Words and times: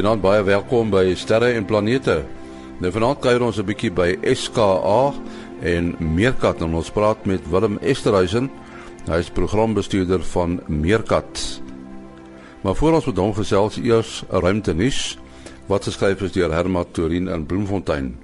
Goeienaand, 0.00 0.22
baie 0.24 0.44
welkom 0.48 0.88
by 0.88 1.10
Sterre 1.12 1.50
en 1.52 1.66
Planete. 1.68 2.14
Nou 2.80 2.88
vanaand 2.88 3.18
kuier 3.20 3.42
ons 3.44 3.58
'n 3.60 3.66
bietjie 3.68 3.90
by 3.92 4.16
SKA 4.32 5.12
en 5.60 5.94
Meerkat 6.00 6.62
en 6.62 6.74
ons 6.74 6.90
praat 6.90 7.26
met 7.26 7.50
Willem 7.50 7.76
Esterhuizen. 7.82 8.48
Hy 9.06 9.18
is 9.18 9.28
programbestuurder 9.28 10.22
van 10.22 10.60
Meerkat. 10.68 11.60
Maar 12.62 12.74
voor 12.74 12.92
ons 12.92 13.06
met 13.06 13.16
hom 13.16 13.34
gesels 13.34 13.76
eers 13.76 14.24
'n 14.32 14.40
ruimte 14.40 14.72
nuus 14.72 15.18
wat 15.66 15.84
geskryf 15.84 16.22
is 16.22 16.32
deur 16.32 16.50
Herma 16.50 16.84
Torin 16.92 17.28
in 17.28 17.46
Bloemfontein. 17.46 18.16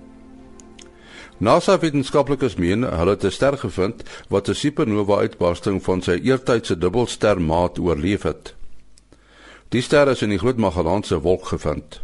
NASA 1.38 1.79
wetenskaplikes 1.79 2.56
meen 2.56 2.83
hulle 2.84 3.11
het 3.11 3.24
'n 3.24 3.30
ster 3.30 3.59
gevind 3.59 4.02
wat 4.29 4.48
'n 4.48 4.55
supernova 4.55 5.19
uitbarsting 5.19 5.83
van 5.83 6.02
sy 6.02 6.20
eertydse 6.23 6.79
dubbelstermaat 6.79 7.79
oorleef 7.79 8.23
het. 8.23 8.55
Die 9.69 9.83
ster 9.83 10.06
is 10.09 10.23
in 10.23 10.30
die 10.30 10.38
Groot 10.38 10.61
Magellaanse 10.62 11.19
wolk 11.25 11.48
gevind. 11.51 12.01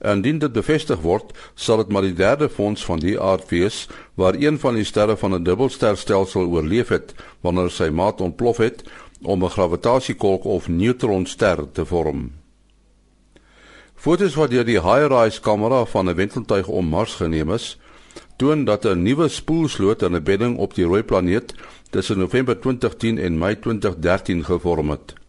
Indien 0.00 0.38
dit 0.38 0.52
bevestig 0.54 1.02
word, 1.02 1.32
sal 1.58 1.82
dit 1.82 1.90
maar 1.92 2.06
die 2.06 2.14
derde 2.14 2.48
fonds 2.48 2.84
van 2.86 3.02
die 3.02 3.16
aard 3.20 3.50
wees 3.50 3.88
waar 4.14 4.38
een 4.38 4.60
van 4.62 4.78
die 4.78 4.86
sterre 4.86 5.16
van 5.16 5.34
'n 5.34 5.44
dubbelsterstelsel 5.44 6.46
oorleef 6.46 6.88
het 6.88 7.14
wanneer 7.40 7.70
sy 7.70 7.90
maat 7.90 8.20
ontplof 8.20 8.56
het 8.56 8.84
om 9.22 9.44
'n 9.44 9.50
gravitasiekolk 9.50 10.44
of 10.44 10.68
neutronster 10.68 11.66
te 11.72 11.84
vorm. 11.84 12.32
Fotos 13.94 14.34
wat 14.34 14.50
deur 14.50 14.64
die 14.64 14.80
HiRISE 14.80 15.40
kamera 15.40 15.84
van 15.84 16.08
'n 16.08 16.14
wenteltuig 16.14 16.68
om 16.68 16.86
Mars 16.86 17.14
geneem 17.14 17.52
is, 17.52 17.78
toon 18.36 18.64
dat 18.64 18.84
'n 18.84 19.02
nuwe 19.02 19.28
spoelsloot 19.28 20.02
in 20.02 20.14
'n 20.14 20.22
bedding 20.22 20.58
op 20.58 20.74
die 20.74 20.84
rooi 20.84 21.02
planeet 21.02 21.54
tussen 21.90 22.18
November 22.18 22.60
2010 22.60 23.18
en 23.18 23.38
Mei 23.38 23.58
2013 23.58 24.44
gevorm 24.44 24.90
het. 24.90 25.19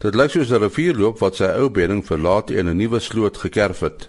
Dit 0.00 0.14
lyk 0.16 0.30
soos 0.32 0.48
'n 0.48 0.62
rivierloop 0.62 1.18
wat 1.20 1.36
sy 1.36 1.48
ou 1.60 1.68
bedding 1.68 2.00
verlaat 2.00 2.50
en 2.50 2.68
'n 2.68 2.76
nuwe 2.76 3.00
sloot 3.00 3.36
gekerf 3.36 3.80
het. 3.80 4.08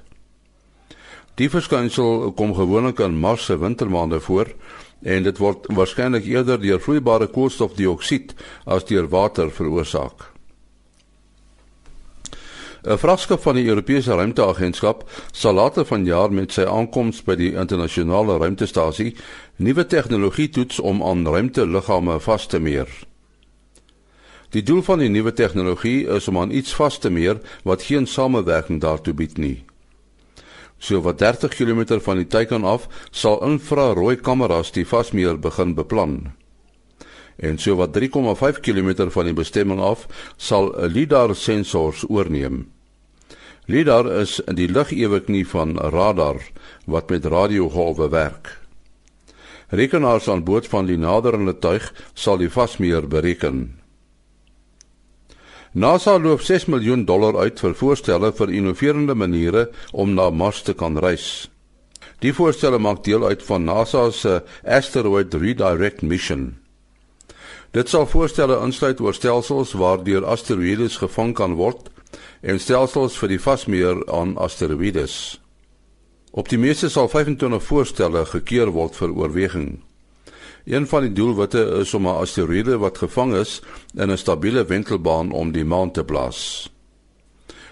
Die 1.35 1.49
verskynsel 1.49 2.31
kom 2.31 2.53
gewoonlik 2.55 2.99
in 2.99 3.19
Mars 3.19 3.45
se 3.45 3.57
wintermaande 3.57 4.19
voor 4.19 4.53
en 5.01 5.23
dit 5.23 5.37
word 5.37 5.67
waarskynlik 5.67 6.25
eerder 6.25 6.61
deur 6.61 6.79
vloeibare 6.79 7.27
koolstofdioksied 7.27 8.33
as 8.65 8.85
deur 8.85 9.07
water 9.07 9.51
veroorsaak. 9.51 10.31
'n 12.83 12.97
Vragskip 12.97 13.41
van 13.41 13.55
die 13.55 13.67
Europese 13.67 14.15
Ruimteagentskap 14.15 15.09
sal 15.31 15.53
later 15.53 15.85
vanjaar 15.85 16.31
met 16.33 16.51
sy 16.51 16.63
aankoms 16.63 17.23
by 17.23 17.35
die 17.35 17.53
internasionale 17.53 18.37
ruimtestasie 18.37 19.15
nuwe 19.57 19.85
tegnologie 19.85 20.49
toets 20.49 20.79
om 20.79 21.03
aan 21.03 21.27
ruimteliggame 21.27 22.19
vas 22.19 22.47
te 22.47 22.59
meer. 22.59 23.10
Die 24.51 24.63
doel 24.67 24.81
van 24.83 24.99
die 24.99 25.09
nuwe 25.09 25.31
tegnologie 25.31 26.07
is 26.11 26.27
om 26.27 26.37
aan 26.41 26.51
iets 26.51 26.73
vas 26.75 26.97
te 26.99 27.09
meer 27.09 27.37
wat 27.63 27.85
geen 27.87 28.07
samewerking 28.07 28.81
daartoe 28.83 29.13
bied 29.15 29.37
nie. 29.39 29.63
So 30.81 30.99
wat 31.05 31.21
30 31.21 31.55
km 31.55 31.99
van 32.03 32.19
die 32.19 32.27
teiken 32.27 32.65
af 32.67 32.89
sal 33.11 33.39
infrarooi 33.47 34.17
kameras 34.19 34.73
die 34.75 34.85
vasmeer 34.87 35.39
begin 35.39 35.75
beplan. 35.77 36.33
En 37.37 37.57
so 37.57 37.77
wat 37.79 37.95
3,5 37.95 38.59
km 38.59 39.07
van 39.09 39.25
die 39.29 39.37
bestemming 39.37 39.79
af 39.79 40.07
sal 40.37 40.73
lidar 40.87 41.35
sensors 41.35 42.03
oorneem. 42.09 42.65
Lidar 43.65 44.09
is 44.19 44.41
die 44.51 44.67
ligeweknie 44.67 45.47
van 45.47 45.77
radar 45.77 46.41
wat 46.85 47.09
met 47.09 47.25
radiogolwe 47.25 48.09
werk. 48.09 48.57
Rekenaars 49.69 50.27
aan 50.27 50.43
boord 50.43 50.67
van 50.67 50.85
die 50.85 50.97
naderende 50.97 51.55
tuig 51.55 51.93
sal 52.13 52.37
die 52.37 52.49
vasmeer 52.49 53.07
bereken. 53.07 53.80
NASA 55.73 56.17
loop 56.19 56.41
6 56.41 56.65
miljoen 56.67 57.05
dollar 57.07 57.37
uit 57.39 57.59
vir 57.63 57.73
voorstelle 57.79 58.33
vir 58.35 58.49
innoverende 58.51 59.13
maniere 59.15 59.69
om 59.95 60.09
na 60.13 60.25
Mars 60.29 60.65
te 60.67 60.73
kan 60.75 60.97
reis. 60.99 61.47
Die 62.19 62.33
voorstelle 62.35 62.75
maak 62.79 63.05
deel 63.05 63.23
uit 63.23 63.43
van 63.47 63.63
NASA 63.63 64.09
se 64.11 64.41
Asteroid 64.67 65.33
Redirect 65.33 66.01
Mission. 66.01 66.57
Dit 67.71 67.87
sal 67.87 68.03
voorstelle 68.05 68.57
insluit 68.59 68.99
oor 68.99 69.15
stelsels 69.15 69.71
waardeur 69.71 70.27
asteroïdes 70.27 70.97
gevang 70.99 71.31
kan 71.39 71.55
word 71.55 71.87
en 72.41 72.59
stelsels 72.59 73.15
vir 73.15 73.31
die 73.31 73.39
vasmeer 73.39 74.03
aan 74.11 74.35
asteroïdes. 74.35 75.39
Op 76.35 76.51
die 76.51 76.59
meeste 76.59 76.89
sal 76.91 77.07
25 77.07 77.63
voorstelle 77.63 78.25
gekeur 78.27 78.75
word 78.75 78.99
vir 78.99 79.15
oorweging. 79.15 79.79
Een 80.65 80.87
van 80.87 81.01
die 81.01 81.13
doelwitte 81.13 81.61
is 81.81 81.93
om 81.93 82.07
'n 82.07 82.21
asteroïde 82.21 82.77
wat 82.77 82.97
gevang 82.97 83.33
is 83.33 83.61
in 83.95 84.11
'n 84.11 84.17
stabiele 84.17 84.65
wentelbaan 84.65 85.31
om 85.31 85.51
die 85.51 85.65
maan 85.65 85.91
te 85.91 86.03
blaas. 86.03 86.71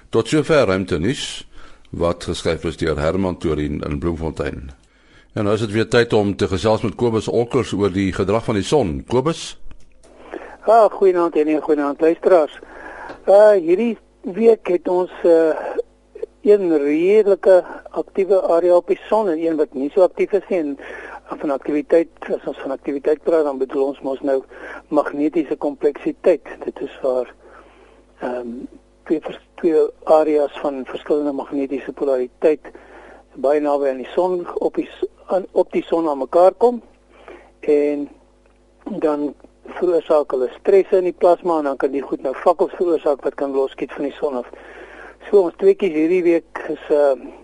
Tot 0.09 0.27
sover 0.27 0.65
ruimte 0.65 0.99
nis 0.99 1.47
wat 1.89 2.23
geskryf 2.23 2.63
is 2.63 2.77
deur 2.77 2.99
Herman 2.99 3.37
Torin 3.37 3.81
in 3.81 3.99
Bloemfontein. 3.99 4.71
En 5.33 5.43
nou 5.43 5.55
is 5.55 5.61
dit 5.61 5.71
weer 5.71 5.87
tyd 5.87 6.13
om 6.13 6.35
te 6.35 6.47
gesels 6.47 6.81
met 6.81 6.95
Kobus 6.95 7.27
Olkers 7.27 7.73
oor 7.73 7.91
die 7.91 8.13
gedrag 8.13 8.43
van 8.43 8.55
die 8.55 8.63
son. 8.63 9.03
Kobus? 9.07 9.59
Ah, 10.65 10.91
goeienaand 10.91 11.35
en 11.35 11.61
goeienaand 11.61 12.01
luisteraars. 12.01 12.59
Uh 13.27 13.51
hierdie 13.51 13.97
week 14.21 14.67
het 14.67 14.87
ons 14.87 15.11
uh 15.23 15.53
een 16.41 16.77
redelike 16.77 17.63
aktiewe 17.89 18.41
area 18.41 18.75
op 18.75 18.87
die 18.87 18.99
son 19.07 19.29
en 19.29 19.39
een 19.39 19.57
wat 19.59 19.73
nie 19.73 19.89
so 19.93 20.01
aktief 20.01 20.31
is 20.31 20.45
nie. 20.49 20.59
En 20.59 20.77
van 21.37 21.51
aktiwiteit 21.51 22.29
as 22.35 22.45
ons 22.49 22.61
van 22.63 22.71
aktiwiteit 22.71 23.23
praat 23.23 23.43
dan 23.43 23.57
bedoel 23.61 23.85
ons 23.91 24.01
mos 24.01 24.21
nou 24.21 24.41
magnetiese 24.87 25.55
kompleksiteit 25.55 26.47
dit 26.65 26.85
is 26.85 26.99
waar 27.01 27.33
ehm 28.19 28.39
um, 28.39 28.67
twee 29.09 29.21
twee 29.61 29.83
areas 30.03 30.59
van 30.61 30.85
verskillende 30.85 31.31
magnetiese 31.33 31.91
polariteit 31.91 32.71
baie 33.35 33.61
naby 33.61 33.89
aan 33.89 34.03
die 34.03 34.11
son 34.13 34.41
op 34.59 34.75
die 34.75 34.89
aan, 35.27 35.45
op 35.51 35.71
die 35.71 35.83
son 35.83 36.09
aan 36.09 36.17
mekaar 36.17 36.53
kom 36.57 36.81
en 37.59 38.09
dan 38.97 39.33
veroorsaak 39.77 40.31
hulle 40.33 40.49
stresse 40.59 40.97
in 40.97 41.09
die 41.09 41.17
plasma 41.23 41.59
en 41.59 41.69
dan 41.69 41.77
kan 41.77 41.91
die 41.93 42.03
goed 42.05 42.23
nou 42.25 42.33
vakkels 42.43 42.73
veroorsaak 42.77 43.23
wat 43.25 43.37
kan 43.39 43.53
loskiet 43.53 43.93
van 43.93 44.07
die 44.07 44.15
son 44.17 44.39
af. 44.41 44.49
So 45.29 45.43
ons 45.45 45.57
tweeetjies 45.61 45.93
hierdie 45.93 46.23
week 46.25 46.63
is 46.73 46.89
ehm 46.89 47.27
uh, 47.27 47.35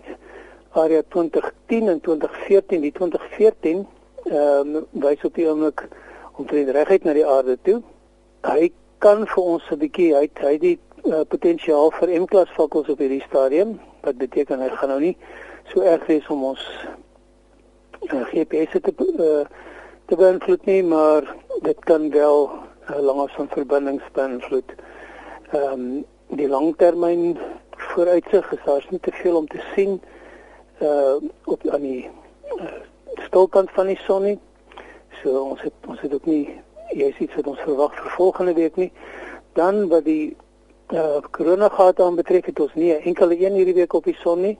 area 0.76 1.02
2010 1.08 1.88
en 1.88 2.00
2014 2.00 2.80
die 2.80 2.92
2014 2.92 3.86
ehm 4.26 4.74
um, 4.76 4.86
wys 5.04 5.24
op 5.24 5.34
die 5.34 5.46
oomblik 5.48 5.86
omtrent 6.36 6.72
reguit 6.74 7.04
na 7.04 7.12
die 7.14 7.26
aarde 7.26 7.58
toe. 7.62 7.80
Hy 8.42 8.72
kan 8.98 9.26
vir 9.26 9.42
ons 9.42 9.70
'n 9.70 9.78
bietjie 9.78 10.14
hy 10.14 10.28
hy 10.42 10.54
die 10.58 10.78
uh, 11.04 11.22
potensiaal 11.28 11.92
vir 11.98 12.12
M-klas 12.20 12.50
vakkels 12.56 12.88
op 12.88 12.98
hierdie 12.98 13.22
stadium 13.28 13.78
wat 14.02 14.18
beteken 14.18 14.60
hy 14.60 14.68
gaan 14.68 14.92
nou 14.94 15.00
nie 15.00 15.16
so 15.72 15.80
erg 15.80 16.06
wees 16.06 16.26
om 16.28 16.44
ons 16.52 16.62
uh, 18.12 18.24
GPS 18.32 18.74
te 18.82 18.92
uh, 18.92 19.44
te 20.06 20.16
beïnvloed 20.16 20.66
nie, 20.66 20.82
maar 20.82 21.26
dit 21.62 21.78
kan 21.84 22.10
wel 22.10 22.50
uh, 22.50 22.98
langafstand 22.98 23.52
verbindings 23.52 24.04
beïnvloed. 24.18 24.76
Ehm 25.52 25.72
um, 25.72 26.04
die 26.26 26.48
langtermyn 26.50 27.36
vooruitsig 27.70 28.52
is 28.52 28.62
daar 28.64 28.86
nie 28.90 29.00
te 29.00 29.12
veel 29.12 29.36
om 29.36 29.46
te 29.46 29.60
sien 29.74 30.00
uh 30.80 31.16
op 31.44 31.66
aan 31.68 31.80
die 31.80 32.10
uh, 32.58 32.64
stilkant 33.26 33.70
van 33.70 33.86
die 33.86 33.98
son 34.04 34.22
nie. 34.22 34.38
So 35.22 35.40
ons 35.40 35.62
het 35.62 35.72
ons 35.88 36.00
het 36.00 36.14
ook 36.14 36.26
nie 36.26 36.60
jy 36.94 37.12
sien 37.16 37.30
wat 37.36 37.46
ons 37.46 37.62
verwag 37.64 37.94
vir 37.94 38.10
volgende 38.16 38.54
week 38.54 38.76
nie. 38.76 38.92
Dan 39.52 39.88
wat 39.88 40.04
die 40.04 40.36
uh 40.92 41.20
korona 41.30 41.68
gate 41.68 42.02
aan 42.02 42.16
betref 42.16 42.44
het 42.44 42.60
ons 42.60 42.74
nie 42.74 42.92
'n 42.92 43.02
enkele 43.02 43.38
een 43.40 43.54
hierdie 43.54 43.74
week 43.74 43.92
op 43.92 44.04
die 44.04 44.18
son 44.20 44.40
nie. 44.40 44.58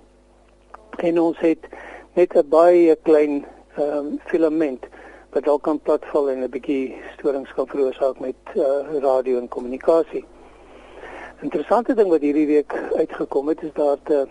En 0.97 1.21
ons 1.21 1.39
het 1.39 1.69
net 2.15 2.35
'n 2.35 2.49
baie 2.49 2.97
klein 3.03 3.45
ehm 3.77 3.99
um, 3.99 4.21
filament 4.25 4.87
wat 5.31 5.45
dalk 5.45 5.63
kan 5.63 5.81
platval 5.81 6.31
en 6.31 6.43
'n 6.43 6.51
bietjie 6.51 6.97
storings 7.17 7.53
kan 7.55 7.67
veroorsaak 7.67 8.19
met 8.21 8.35
uh 8.55 9.01
radio 9.01 9.39
en 9.39 9.49
kommunikasie. 9.49 10.25
Interessante 11.43 11.95
ding 11.95 12.09
wat 12.09 12.21
hierdie 12.21 12.47
week 12.47 12.73
uitgekom 12.97 13.49
het 13.49 13.63
is 13.63 13.73
daar 13.73 13.99
'n 14.09 14.29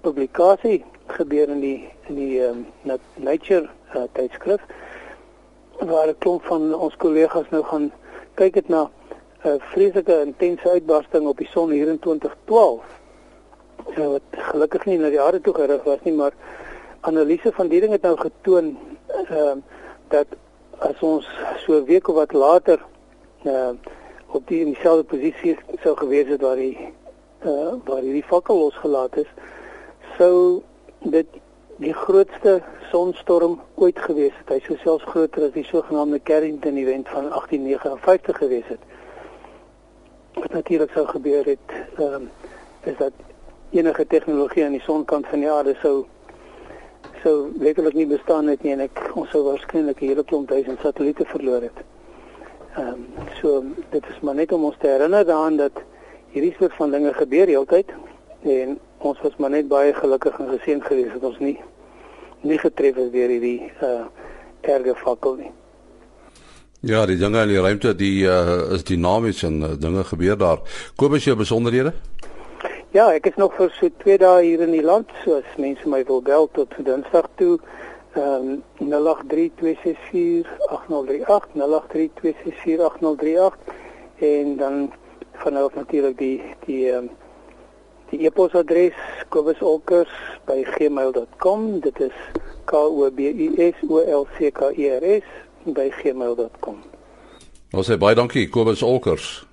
publikasie 0.00 0.84
gebeur 1.06 1.48
in 1.48 1.60
die 1.60 1.88
in 2.08 2.14
die 2.14 2.40
um, 2.44 2.66
Nature 3.14 3.68
uh, 3.94 4.02
tydskrif 4.12 4.60
waar 5.78 6.08
'n 6.08 6.18
klomp 6.18 6.44
van 6.44 6.74
ons 6.74 6.96
kollegas 6.96 7.50
nou 7.50 7.62
gaan 7.64 7.92
kyk 8.34 8.54
dit 8.54 8.68
na 8.68 8.90
'n 9.44 9.48
uh, 9.48 9.54
vreeslike 9.72 10.20
intense 10.20 10.70
uitbarsting 10.70 11.26
op 11.26 11.38
die 11.38 11.48
son 11.50 11.70
hier 11.70 11.88
in 11.88 11.98
2012. 11.98 12.82
Uh, 13.96 14.06
wat 14.06 14.22
gelukkig 14.30 14.84
nie 14.84 14.98
na 14.98 15.08
die 15.08 15.20
aarde 15.20 15.40
toe 15.40 15.54
gerig 15.54 15.82
was 15.84 16.02
nie, 16.02 16.14
maar 16.14 16.32
analise 17.00 17.52
van 17.52 17.68
die 17.68 17.80
ding 17.80 17.92
het 17.92 18.02
nou 18.02 18.16
getoon 18.16 18.78
ehm 19.06 19.32
uh, 19.32 19.56
dat 20.08 20.26
as 20.78 21.00
ons 21.00 21.26
so 21.64 21.72
'n 21.78 21.84
week 21.84 22.08
of 22.08 22.14
wat 22.14 22.32
later 22.32 22.78
uh, 23.44 23.70
op 24.26 24.46
die 24.46 24.60
in 24.60 24.72
dieselfde 24.72 25.04
posisie 25.04 25.56
sou 25.82 25.96
gewees 25.96 26.28
het 26.28 26.40
waar 26.40 26.56
die 26.56 26.92
uh, 27.44 27.72
waar 27.84 28.02
hierdie 28.02 28.24
fakkel 28.24 28.58
losgelaat 28.58 29.16
is, 29.16 29.30
sou 30.18 30.62
dit 30.98 31.38
die 31.78 31.94
grootste 31.94 32.58
sonstorm 32.90 33.58
ooit 33.78 33.98
gewees 34.02 34.34
het. 34.40 34.50
Hy 34.50 34.60
sou 34.66 34.76
selfs 34.82 35.06
groter 35.06 35.46
as 35.46 35.54
die 35.54 35.66
sogenaamde 35.68 36.20
Carrington 36.26 36.78
event 36.80 37.08
van 37.12 37.28
1859 37.30 38.38
gewees 38.42 38.70
het. 38.72 38.80
Wat 40.38 40.52
natuurlik 40.52 40.94
sou 40.94 41.06
gebeur 41.06 41.46
het 41.54 41.74
ehm 41.98 42.14
um, 42.14 42.30
is 42.86 42.96
dat 42.96 43.12
enige 43.70 44.06
tegnologie 44.06 44.64
aan 44.64 44.76
die 44.78 44.84
sonkant 44.86 45.26
van 45.26 45.42
die 45.42 45.50
aarde 45.50 45.74
sou 45.82 46.06
sou 47.22 47.50
letterlik 47.58 47.94
nie 47.94 48.06
bestaan 48.06 48.46
het 48.48 48.62
nie 48.62 48.72
en 48.72 48.84
ek 48.86 49.00
ons 49.14 49.30
sou 49.30 49.42
waarskynlik 49.44 50.00
'n 50.00 50.08
hele 50.08 50.24
klomp 50.24 50.48
duisend 50.48 50.80
satelliete 50.80 51.24
verloor 51.24 51.62
het. 51.62 51.78
Ehm 52.76 52.88
um, 52.88 53.06
so 53.40 53.62
dit 53.90 54.04
is 54.08 54.20
maar 54.20 54.34
net 54.34 54.52
om 54.52 54.64
ons 54.64 54.76
te 54.78 54.86
herinner 54.86 55.24
daaraan 55.24 55.56
dat 55.56 55.82
hierdie 56.30 56.54
soort 56.58 56.74
van 56.74 56.90
dinge 56.90 57.12
gebeur 57.14 57.46
heeltyd 57.46 57.92
en 58.42 58.78
ons 58.98 59.20
was 59.22 59.36
maar 59.38 59.50
net 59.50 59.68
baie 59.68 59.94
gelukkig 59.94 60.38
en 60.38 60.48
geseën 60.48 60.82
geweest 60.82 61.12
dat 61.12 61.30
ons 61.30 61.38
nie 61.38 61.58
nie 62.42 62.58
getref 62.58 62.96
is 62.96 63.10
deur 63.14 63.28
hierdie 63.28 63.72
uh 63.82 64.04
erge 64.68 64.94
fakkel 64.94 65.36
nie. 65.36 65.50
Ja, 66.80 67.06
die 67.06 67.16
dinge 67.16 67.42
in 67.42 67.48
die 67.48 67.60
ruimte 67.60 67.94
die 67.96 68.24
uh, 68.28 68.72
is 68.74 68.84
dinamies 68.84 69.42
en 69.42 69.62
uh, 69.62 69.68
dinge 69.80 70.04
gebeur 70.04 70.38
daar. 70.38 70.58
Kobus 70.96 71.24
jou 71.24 71.36
besonderhede? 71.36 71.92
Ja, 72.92 73.12
ek 73.12 73.26
is 73.30 73.36
nog 73.36 73.54
vir 73.56 73.70
so 73.78 73.88
2 74.04 74.18
dae 74.22 74.42
hier 74.44 74.60
in 74.64 74.72
die 74.72 74.84
land, 74.84 75.10
so 75.24 75.34
as 75.40 75.58
mense 75.60 75.88
my 75.88 76.04
wil 76.08 76.22
bel 76.22 76.48
tot 76.56 76.70
Dinsdag 76.84 77.28
toe. 77.40 77.58
Ehm 78.16 78.62
um, 78.80 78.92
0832648038 78.92 81.44
0832648038 81.62 83.54
en 84.18 84.56
dan 84.56 84.92
vanaf 85.32 85.74
natuurlik 85.74 86.18
die 86.18 86.42
die 86.66 86.90
ehm 86.90 87.04
um, 87.04 87.10
die 88.10 88.26
e-posadres 88.26 88.92
kobusolkers@gmail.com. 89.28 91.80
Dit 91.80 92.00
is 92.00 92.12
k 92.64 92.76
o 92.76 93.10
b 93.10 93.20
u 93.20 93.54
s 93.56 93.74
o 93.88 94.20
l 94.20 94.26
c 94.36 94.50
k 94.50 94.72
e 94.76 94.98
r 94.98 95.20
s 95.20 95.24
by 95.64 95.90
gmail.com. 96.02 96.76
Ons 97.72 97.90
sê 97.90 97.96
baie 98.00 98.16
dankie 98.16 98.48
Kobus 98.48 98.82
Olkers. 98.82 99.46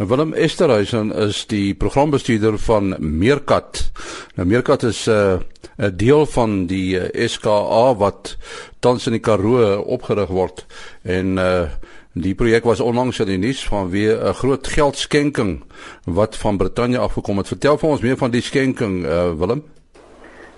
En 0.00 0.08
Willem 0.08 0.32
Esterhuizen 0.32 1.12
is 1.12 1.46
die 1.46 1.74
programbestuurder 1.74 2.58
van 2.58 2.96
Meerkat. 2.98 3.90
Nou 4.34 4.48
Meerkat 4.48 4.82
is 4.82 5.06
'n 5.06 5.10
uh, 5.10 5.38
'n 5.78 5.96
deel 5.96 6.26
van 6.26 6.66
die 6.66 6.98
eh, 6.98 7.28
SKA 7.28 7.94
wat 7.94 8.36
tans 8.80 9.06
in 9.06 9.12
die 9.12 9.20
Karoo 9.20 9.80
opgerig 9.80 10.28
word 10.28 10.66
en 11.02 11.36
uh, 11.36 11.68
die 12.12 12.34
projek 12.34 12.64
was 12.64 12.80
onlangs 12.80 13.18
in 13.24 13.26
die 13.26 13.38
nuus 13.40 13.64
van 13.68 13.90
weer 13.90 14.20
'n 14.28 14.34
groot 14.34 14.66
geldskenking 14.66 15.62
wat 16.04 16.36
van 16.36 16.56
Brittanje 16.56 16.98
afgekom 16.98 17.36
het. 17.36 17.48
Vertel 17.48 17.78
vir 17.78 17.88
ons 17.88 18.00
meer 18.00 18.16
van 18.16 18.30
die 18.30 18.42
skenking 18.42 19.04
uh, 19.04 19.32
Willem. 19.38 19.64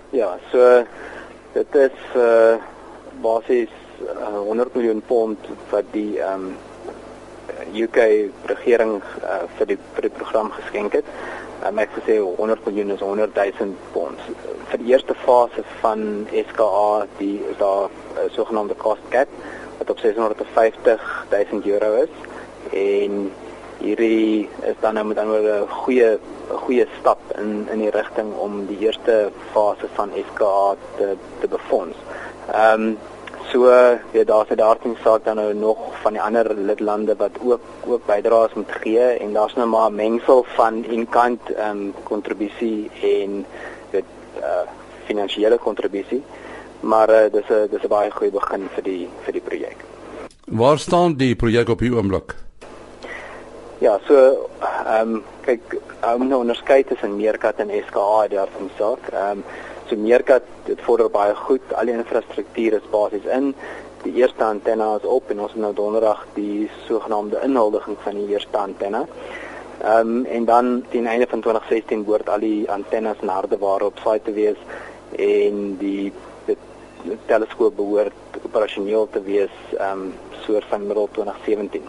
Ja, 0.09 0.37
so 0.51 0.83
dit 1.53 1.75
is 1.75 1.97
uh, 2.15 2.55
basies 3.21 3.69
uh, 4.19 4.39
100 4.39 4.75
miljoen 4.75 5.01
pond 5.07 5.39
wat 5.69 5.83
die 5.91 6.19
ehm 6.19 6.33
um, 6.33 6.55
UK 7.73 7.97
regering 8.45 9.01
uh, 9.23 9.47
vir 9.57 9.67
die 9.67 9.77
vir 9.93 10.01
die 10.01 10.15
program 10.17 10.51
geskenk 10.51 10.93
het. 10.93 11.05
Um, 11.67 11.79
ek 11.79 11.89
sê 12.05 12.19
100 12.19 12.65
miljoen 12.65 12.91
is 12.91 12.99
100 12.99 13.35
000 13.35 13.75
pond. 13.91 14.19
Vir 14.69 14.77
die 14.77 14.91
eerste 14.91 15.15
fase 15.15 15.63
van 15.79 16.27
SKA 16.31 17.05
die 17.17 17.39
is 17.49 17.57
daar 17.57 17.87
'n 17.87 18.17
uh, 18.17 18.29
sogenaamde 18.31 18.75
cost 18.75 19.01
cap 19.09 19.27
wat 19.77 19.89
op 19.89 19.99
650 19.99 21.25
000 21.51 21.61
euro 21.63 21.93
is 21.93 22.13
en 22.71 23.31
hierdie 23.77 24.49
is 24.61 24.75
dan 24.79 24.93
nou 24.93 25.05
met 25.05 25.17
ander 25.17 25.41
'n 25.41 25.67
goeie 25.67 26.17
goeie 26.49 26.87
stap 26.99 27.19
in 27.37 27.67
in 27.71 27.79
die 27.79 27.89
rigting 27.89 28.33
om 28.37 28.65
die 28.65 28.79
eerste 28.79 29.31
fase 29.51 29.87
van 29.93 30.11
SKA 30.29 30.75
te 30.95 31.15
te 31.39 31.47
befonds. 31.47 31.97
Ehm 32.51 32.81
um, 32.81 32.97
So 33.51 33.69
ja 34.11 34.23
daar's 34.23 34.49
'n 34.49 34.55
daarteen 34.55 34.97
saak 35.03 35.23
dan 35.23 35.35
nou 35.35 35.53
nog 35.53 35.77
van 36.01 36.13
die 36.13 36.21
ander 36.21 36.53
lidlande 36.53 37.15
wat 37.15 37.31
ook 37.43 37.59
ook 37.85 38.05
bydraes 38.05 38.53
moet 38.53 38.71
gee 38.81 38.99
en 38.99 39.33
daar's 39.33 39.53
nou 39.53 39.67
maar 39.67 39.89
'n 39.89 39.95
mengsel 39.95 40.45
van 40.47 40.83
in-kind 40.85 41.41
ehm 41.53 41.69
um, 41.69 41.93
kontribusie 42.03 42.91
en 43.01 43.45
dit 43.89 44.03
uh 44.39 44.65
finansiële 45.05 45.57
kontribusie. 45.57 46.23
Maar 46.85 47.09
uh, 47.09 47.31
dis 47.33 47.49
'n 47.49 47.67
dis 47.73 47.83
'n 47.83 47.93
baie 47.97 48.11
goeie 48.11 48.31
begin 48.31 48.69
vir 48.75 48.83
die 48.83 49.07
vir 49.25 49.33
die 49.33 49.45
projek. 49.49 49.77
Waar 50.45 50.77
staan 50.77 51.15
die 51.17 51.35
projek 51.35 51.69
op 51.69 51.79
hierdie 51.79 51.97
oomblik? 51.97 52.35
Ja, 53.79 53.99
so 54.07 54.49
ehm 54.85 55.15
um, 55.15 55.23
kyk, 55.41 55.77
om 56.15 56.27
nou 56.27 56.39
onderskei 56.39 56.83
tussen 56.83 57.15
Meerkat 57.15 57.59
en 57.59 57.71
SKA 57.87 58.27
daarvan 58.27 58.69
saak. 58.77 59.09
Ehm 59.13 59.37
um, 59.37 59.43
So 59.85 59.95
Meerkat 59.95 60.41
dit 60.65 60.79
vorder 60.81 61.09
baie 61.13 61.35
goed. 61.37 61.73
Al 61.77 61.85
die 61.85 61.93
infrastruktuur 61.93 62.79
is 62.79 62.85
basies 62.89 63.25
in. 63.29 63.51
Die 64.01 64.15
eerste 64.17 64.43
antenne 64.43 64.87
is 64.97 65.05
op 65.05 65.29
en 65.29 65.43
ons 65.45 65.53
het 65.53 65.61
nou 65.61 65.73
donderdag 65.77 66.23
die 66.33 66.69
sogenaamde 66.87 67.41
inhuldiging 67.45 67.97
van 68.01 68.17
die 68.17 68.33
eerste 68.33 68.57
antenne. 68.57 69.03
Ehm 69.83 70.15
um, 70.15 70.25
en 70.25 70.45
dan 70.45 70.71
teen 70.89 71.07
einde 71.07 71.27
van 71.29 71.41
2016 71.45 72.05
behoort 72.07 72.29
al 72.29 72.41
die 72.41 72.71
antennes 72.71 73.21
na 73.21 73.37
Hardewaar 73.37 73.85
op 73.85 74.01
site 74.01 74.25
te 74.25 74.33
wees 74.33 74.57
en 75.21 75.77
die 75.77 76.11
teleskoop 77.25 77.75
behoort 77.75 78.39
operasioneel 78.43 79.07
te 79.11 79.21
wees 79.21 79.55
ehm 79.77 79.91
um, 79.91 80.13
soort 80.45 80.65
van 80.69 80.87
middel 80.87 81.09
2017. 81.11 81.83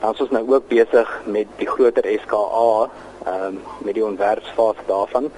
Dan 0.00 0.12
is 0.12 0.20
ons 0.20 0.30
nou 0.30 0.54
ook 0.54 0.68
besig 0.68 1.22
met 1.24 1.46
die 1.56 1.68
groter 1.68 2.04
SKA 2.22 2.90
ehm 3.26 3.44
um, 3.44 3.60
met 3.84 3.94
die 3.94 4.04
ontwerpfase 4.04 4.86
daarvan 4.86 5.30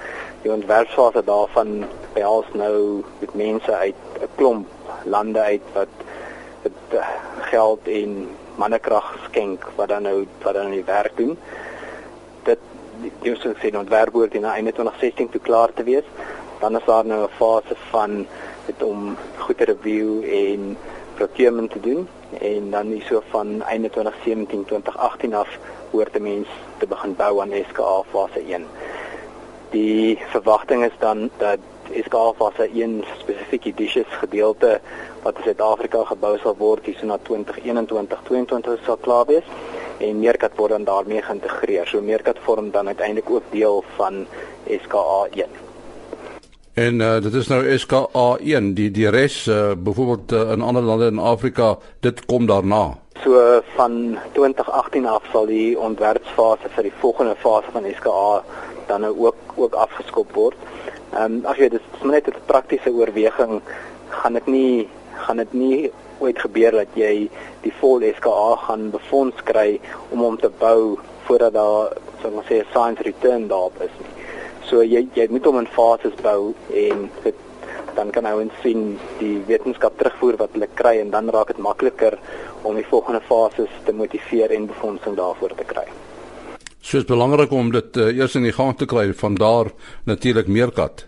die 0.42 0.52
ontwerpfase 0.52 1.22
daarvan 1.24 1.84
behels 2.14 2.46
nou 2.52 3.02
met 3.20 3.34
mense 3.34 3.74
uit 3.74 3.94
'n 4.20 4.28
klomp 4.34 4.66
lande 5.04 5.40
uit 5.40 5.66
wat 5.72 5.94
dit 6.62 6.72
uh, 6.92 7.06
geld 7.40 7.88
en 7.88 8.28
mannekrag 8.54 9.16
skenk 9.24 9.66
wat 9.76 9.88
dan 9.88 10.02
nou 10.02 10.26
wat 10.42 10.54
dan 10.54 10.70
die 10.70 10.84
werk 10.84 11.16
doen. 11.16 11.38
Dit 12.42 12.58
die 13.22 13.32
ons 13.32 13.46
sê 13.62 13.76
ontwerp 13.76 14.12
word 14.12 14.34
in 14.34 14.44
einde 14.44 14.72
2016 14.72 15.28
toe 15.28 15.40
klaar 15.40 15.72
te 15.74 15.82
wees. 15.82 16.04
Dan 16.60 16.76
is 16.76 16.84
daar 16.84 17.06
nou 17.06 17.22
'n 17.24 17.36
fase 17.36 17.76
van 17.90 18.26
dit 18.66 18.82
om 18.82 19.16
goed 19.36 19.58
te 19.58 19.64
review 19.64 20.24
en 20.24 20.76
procurement 21.14 21.70
te 21.70 21.80
doen 21.80 22.08
en 22.40 22.70
dan 22.70 22.86
is 22.92 23.06
so 23.06 23.22
van 23.28 23.62
einde 23.62 23.90
2017 23.90 24.64
2018 24.64 25.34
af 25.34 25.48
hoort 25.90 26.14
'n 26.14 26.22
mens 26.22 26.48
te 26.78 26.86
begin 26.86 27.16
bou 27.16 27.40
aan 27.40 27.52
SKA 27.68 28.02
fase 28.10 28.40
1. 28.46 28.66
Die 29.70 30.18
verwagting 30.30 30.84
is 30.84 30.96
dan 30.98 31.30
dat 31.36 31.58
SKA 32.04 32.32
fase 32.32 32.68
1 32.72 33.04
spesifieke 33.18 33.72
dishes 33.74 34.06
gedeelte 34.08 34.80
wat 35.22 35.36
in 35.36 35.42
Suid-Afrika 35.42 36.04
gebou 36.04 36.38
sal 36.38 36.56
word 36.58 36.84
hier 36.84 36.96
so 36.98 37.06
na 37.06 37.18
2021 37.22 38.20
22 38.22 38.78
sal 38.84 38.96
klaar 38.96 39.26
wees 39.26 39.48
en 39.98 40.18
Meerkat 40.18 40.52
word 40.56 40.70
dan 40.70 40.84
daarmee 40.84 41.22
geïntegreer. 41.22 41.86
So 41.86 42.00
Meerkat 42.00 42.36
vorm 42.40 42.70
dan 42.70 42.86
uiteindelik 42.86 43.30
ook 43.30 43.42
deel 43.50 43.84
van 43.96 44.26
SKA 44.66 45.26
1. 45.30 45.67
En 46.78 47.00
uh, 47.00 47.20
dit 47.22 47.34
is 47.34 47.48
nou 47.50 47.78
SKA 47.78 48.26
1 48.38 48.66
die 48.78 48.90
die 48.94 49.08
res 49.10 49.36
uh, 49.50 49.72
byvoorbeeld 49.74 50.32
uh, 50.32 50.50
in 50.54 50.62
ander 50.62 50.82
lande 50.82 51.06
in 51.10 51.18
Afrika 51.18 51.72
dit 52.06 52.20
kom 52.30 52.46
daarna. 52.46 52.82
So 53.22 53.34
uh, 53.34 53.56
van 53.74 54.18
2018 54.36 55.06
af 55.06 55.26
sal 55.32 55.48
die 55.50 55.78
ontwerpfase 55.78 56.70
vir 56.76 56.86
die 56.86 56.94
volgende 57.00 57.34
fase 57.42 57.74
van 57.74 57.88
SKA 57.96 58.42
dan 58.86 59.02
nou 59.02 59.10
ook 59.24 59.56
ook 59.56 59.74
afgeskop 59.74 60.30
word. 60.38 60.60
Ehm 61.16 61.40
um, 61.40 61.40
as 61.50 61.58
jy 61.58 61.68
dit 61.74 61.82
is 61.82 62.06
net 62.06 62.30
'n 62.30 62.46
praktiese 62.46 62.94
oorweging 62.94 63.58
gaan 64.22 64.38
dit 64.38 64.46
nie 64.46 64.88
gaan 65.26 65.42
dit 65.42 65.52
nie 65.52 65.90
ooit 66.18 66.38
gebeur 66.38 66.78
dat 66.78 66.94
jy 66.94 67.28
die 67.66 67.74
vol 67.80 68.06
SKA 68.20 68.54
gaan 68.68 68.90
befonds 68.94 69.42
kry 69.50 69.80
om 70.10 70.22
hom 70.22 70.38
te 70.38 70.50
bou 70.62 70.98
voordat 71.26 71.58
daar 71.58 71.90
so 72.22 72.30
ons 72.30 72.46
sê 72.46 72.62
science 72.70 73.02
return 73.02 73.48
daarop 73.48 73.82
is. 73.82 73.97
So 74.68 74.82
jy 74.84 75.06
jy 75.16 75.28
moet 75.32 75.46
hom 75.48 75.58
in 75.62 75.70
fases 75.72 76.16
bou 76.22 76.54
en 76.74 77.06
dit 77.24 77.44
dan 77.98 78.10
kan 78.14 78.26
ou 78.30 78.42
sien 78.62 78.98
die 79.18 79.38
wetenskap 79.48 79.96
terugvoer 79.98 80.36
wat 80.38 80.54
hulle 80.54 80.68
kry 80.78 80.98
en 81.00 81.10
dan 81.10 81.30
raak 81.34 81.50
dit 81.50 81.62
makliker 81.62 82.18
om 82.62 82.76
die 82.78 82.86
volgende 82.86 83.20
fases 83.26 83.72
te 83.86 83.92
motiveer 83.92 84.54
en 84.54 84.68
befondsing 84.70 85.16
daarvoor 85.18 85.56
te 85.58 85.66
kry. 85.66 85.86
So 86.80 86.98
is 86.98 87.08
belangrik 87.08 87.50
om 87.52 87.72
dit 87.74 87.96
uh, 87.96 88.10
eers 88.14 88.36
in 88.38 88.46
die 88.46 88.54
gang 88.54 88.76
te 88.78 88.86
kry 88.86 89.10
van 89.12 89.34
daar 89.34 89.72
natuurlik 90.06 90.46
meerkat. 90.48 91.06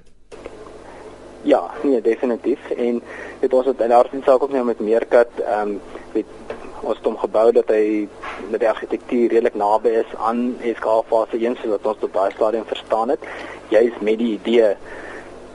Ja, 1.43 1.62
nee, 1.83 2.00
definitief 2.05 2.71
en 2.76 3.00
dit 3.40 3.52
was 3.52 3.64
dit 3.71 3.79
daar 3.79 4.09
sien 4.11 4.25
saak 4.26 4.43
ook 4.43 4.52
nou 4.52 4.64
met 4.64 4.81
meerkat 4.81 5.40
ehm 5.40 5.76
um, 5.76 5.81
weet 6.12 6.59
ons 6.83 6.97
het 6.97 7.07
hom 7.07 7.17
gebou 7.21 7.51
dat 7.53 7.69
hy 7.69 8.09
met 8.51 8.61
die 8.63 8.69
argitektuur 8.69 9.29
redelik 9.29 9.57
naby 9.59 9.93
is 10.01 10.15
aan 10.17 10.57
SK 10.65 10.87
fase 11.11 11.39
1 11.39 11.57
sodat 11.61 11.87
ons 11.87 12.01
tot 12.01 12.13
daai 12.13 12.31
stadium 12.35 12.67
verstaan 12.69 13.13
het. 13.15 13.27
Jy's 13.71 13.97
met 14.01 14.19
die 14.19 14.33
idee 14.39 14.75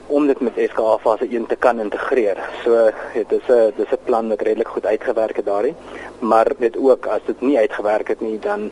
om 0.06 0.26
dit 0.30 0.40
met 0.40 0.58
SK 0.68 0.82
fase 1.02 1.26
1 1.26 1.46
te 1.50 1.56
kan 1.56 1.80
integreer. 1.82 2.38
So 2.64 2.90
dit 3.14 3.32
is 3.32 3.48
'n 3.48 3.72
dis 3.76 3.92
'n 3.92 4.04
plan 4.04 4.28
wat 4.28 4.40
redelik 4.40 4.68
goed 4.68 4.86
uitgewerk 4.86 5.36
het 5.36 5.46
daarin. 5.46 5.76
Maar 6.18 6.52
dit 6.58 6.76
ook 6.76 7.06
as 7.06 7.20
dit 7.26 7.40
nie 7.40 7.58
uitgewerk 7.58 8.08
het 8.08 8.20
nie 8.20 8.38
dan 8.38 8.70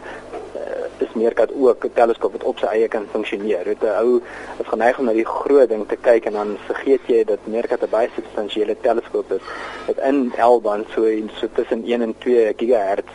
is 0.99 1.13
meerkat 1.15 1.51
ook 1.53 1.85
'n 1.85 1.93
teleskoop 1.95 2.33
wat 2.33 2.45
op 2.45 2.59
sy 2.59 2.67
eie 2.67 2.89
kan 2.89 3.07
funksioneer. 3.11 3.65
Dit 3.65 3.83
'n 3.83 3.97
ou 4.03 4.21
is 4.61 4.67
geneig 4.67 4.99
om 4.99 5.05
na 5.05 5.13
die 5.13 5.27
groot 5.27 5.69
ding 5.69 5.89
te 5.89 5.97
kyk 5.97 6.25
en 6.25 6.33
dan 6.33 6.57
vergeet 6.67 7.01
jy 7.07 7.25
dat 7.25 7.39
meerkat 7.45 7.83
'n 7.83 7.91
baie 7.91 8.09
substansiële 8.15 8.77
teleskoop 8.81 9.33
is. 9.33 9.43
Dit 9.87 9.99
in 9.99 10.33
L-band 10.39 10.87
so 10.95 11.03
in 11.03 11.31
so 11.35 11.47
tussen 11.55 11.85
1 11.85 12.03
en 12.03 12.15
2 12.19 12.55
GHz 12.57 13.09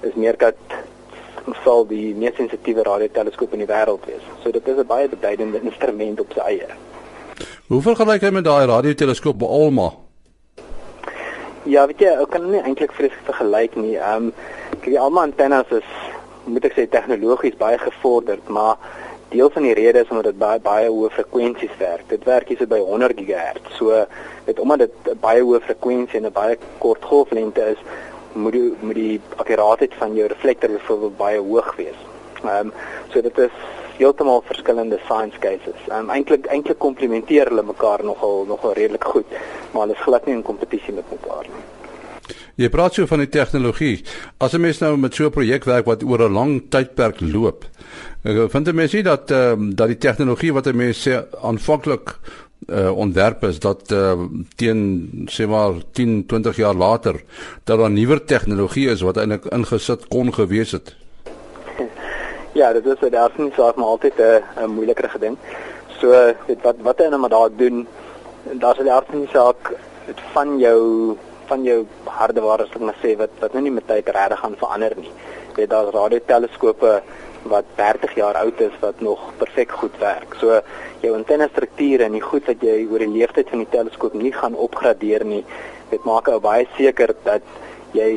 is 0.00 0.14
meerkat 0.14 0.56
sal 1.64 1.86
die 1.86 2.14
mees 2.14 2.34
sensitiewe 2.36 2.82
radioteleskoop 2.82 3.52
in 3.52 3.58
die 3.58 3.68
wêreld 3.68 4.04
wees. 4.06 4.24
So 4.42 4.50
dit 4.50 4.68
is 4.68 4.76
'n 4.76 4.86
baie 4.86 5.08
beduidende 5.08 5.60
instrument 5.62 6.20
op 6.20 6.32
sy 6.32 6.40
eie. 6.40 6.68
Hoe 7.68 7.82
vergelyk 7.82 8.22
jy 8.22 8.30
met 8.30 8.44
daai 8.44 8.66
radioteleskoop 8.66 9.38
by 9.38 9.46
Alma? 9.46 9.90
Ja, 11.68 11.86
weet 11.86 12.00
jy, 12.00 12.06
ek 12.06 12.30
kan 12.30 12.50
nie 12.50 12.60
eintlik 12.60 12.92
vreeslik 12.92 13.24
vergelyk 13.24 13.74
nie. 13.76 13.96
Ehm 13.96 14.30
um, 14.30 14.32
kyk, 14.80 14.84
die 14.94 15.00
Alma 15.00 15.22
antennes 15.22 15.66
is 15.70 15.90
moet 16.48 16.64
ek 16.68 16.76
sê 16.76 16.88
tegnologies 16.90 17.56
baie 17.60 17.78
gevorderd, 17.78 18.48
maar 18.48 18.76
deel 19.28 19.50
van 19.50 19.62
die 19.62 19.74
rede 19.76 20.00
is 20.00 20.10
omdat 20.10 20.30
dit 20.30 20.38
baie 20.40 20.60
baie 20.64 20.88
hoë 20.88 21.10
frekwensies 21.12 21.74
werk. 21.78 22.04
Dit 22.08 22.24
werk 22.24 22.48
hier 22.48 22.60
so 22.60 22.66
by 22.66 22.78
100 22.80 23.20
GHz. 23.20 23.72
So 23.76 24.04
dit 24.46 24.60
omdat 24.60 24.86
dit 24.86 25.10
baie 25.20 25.42
hoë 25.44 25.60
frekwensie 25.66 26.20
en 26.20 26.26
'n 26.26 26.32
baie 26.32 26.56
kort 26.78 27.04
golflengte 27.04 27.66
is, 27.74 27.82
moet 28.32 28.52
die 28.52 28.72
moet 28.80 28.94
die 28.94 29.20
akkuraatheid 29.36 29.94
van 29.94 30.14
jou 30.14 30.28
reflektor 30.28 30.70
byvoorbeeld 30.70 31.16
baie 31.16 31.40
hoog 31.40 31.74
wees. 31.76 32.00
Ehm 32.44 32.66
um, 32.66 32.72
so 33.12 33.20
dit 33.20 33.38
is 33.38 33.50
heeltemal 33.98 34.42
verskillende 34.46 34.98
science 35.04 35.38
cases. 35.38 35.80
Ehm 35.88 35.98
um, 35.98 36.10
eintlik 36.10 36.46
eintlik 36.46 36.78
komplementeer 36.78 37.48
hulle 37.52 37.62
mekaar 37.62 38.04
nogal 38.04 38.44
nogal 38.46 38.72
redelik 38.72 39.04
goed, 39.04 39.26
maar 39.72 39.82
hulle 39.82 39.98
is 39.98 40.06
glad 40.06 40.26
nie 40.26 40.34
in 40.34 40.42
kompetisie 40.42 40.94
met 40.94 41.10
mekaar 41.10 41.44
nie. 41.54 41.77
Jy 42.56 42.68
praat 42.68 42.94
so 42.94 43.06
van 43.06 43.18
die 43.18 43.28
tegnologie. 43.28 44.02
As 44.38 44.54
'n 44.54 44.60
mens 44.60 44.80
nou 44.80 44.96
met 44.96 45.14
so 45.14 45.26
'n 45.26 45.30
projek 45.30 45.64
werk 45.64 45.86
wat 45.86 46.02
oor 46.02 46.28
'n 46.28 46.32
lang 46.32 46.62
tydperk 46.70 47.20
loop, 47.20 47.64
ek 48.24 48.50
vind 48.50 48.68
'n 48.68 48.74
mens 48.74 48.92
nie 48.92 49.02
dat 49.02 49.30
ehm 49.30 49.52
um, 49.52 49.74
dat 49.74 49.88
die 49.88 49.98
tegnologie 49.98 50.52
wat 50.52 50.66
'n 50.66 50.76
mens 50.76 51.08
sê 51.08 51.24
aanvanklik 51.42 52.18
uh, 52.66 52.96
ontwerp 52.96 53.44
is 53.44 53.58
dat 53.58 53.90
uh, 53.92 54.12
teen 54.56 55.10
sê 55.26 55.46
maar 55.46 55.72
10, 55.92 56.26
20 56.26 56.56
jaar 56.56 56.74
later 56.74 57.22
dat 57.64 57.78
daar 57.78 57.90
nuwer 57.90 58.24
tegnologie 58.24 58.88
is 58.88 59.00
wat 59.00 59.16
eintlik 59.16 59.44
ingesit 59.44 60.08
kon 60.08 60.34
gewees 60.34 60.72
het. 60.72 60.94
Ja, 62.52 62.72
dit 62.72 62.86
is 62.86 63.10
daar 63.10 63.30
sien 63.36 63.52
saak 63.56 63.76
maar 63.76 63.86
altyd 63.86 64.18
'n 64.18 64.42
'n 64.64 64.70
moeiliker 64.70 65.12
ding. 65.20 65.36
So 66.00 66.10
weet 66.46 66.62
wat 66.62 66.76
wat 66.82 66.98
hulle 66.98 67.16
maar 67.16 67.30
daar 67.30 67.50
doen, 67.56 67.86
daar's 68.52 68.78
'n 68.78 68.88
aardse 68.88 69.26
saak 69.32 69.72
dit 70.06 70.20
van 70.32 70.58
jou 70.58 71.16
van 71.48 71.64
jou 71.64 71.78
hardeware 72.18 72.66
as 72.66 72.74
ek 72.76 72.84
maar 72.84 73.00
sê 73.02 73.14
wat 73.20 73.32
wat 73.40 73.54
nou 73.56 73.62
nie 73.64 73.74
met 73.78 73.86
tyd 73.88 74.08
regtig 74.16 74.42
gaan 74.42 74.56
verander 74.60 74.94
nie. 75.00 75.12
Weet 75.56 75.70
daar's 75.72 75.94
radioteleskope 75.94 76.92
wat 77.48 77.64
30 77.76 78.14
jaar 78.18 78.36
oud 78.42 78.60
is 78.60 78.74
wat 78.80 79.00
nog 79.00 79.20
perfek 79.38 79.72
goed 79.80 79.96
werk. 80.02 80.36
So 80.40 80.60
jou 81.02 81.14
antenne 81.16 81.48
strukture 81.52 82.04
en 82.04 82.16
die 82.16 82.24
goed 82.24 82.46
wat 82.50 82.62
jy 82.62 82.82
oor 82.90 83.04
die 83.04 83.12
lewensduur 83.14 83.50
van 83.52 83.64
die 83.64 83.72
teleskoop 83.74 84.14
nie 84.18 84.32
gaan 84.34 84.58
opgradeer 84.58 85.24
nie. 85.24 85.44
Dit 85.90 86.04
maak 86.04 86.28
ou 86.28 86.40
baie 86.44 86.66
seker 86.76 87.14
dat 87.24 87.42
jy 87.96 88.10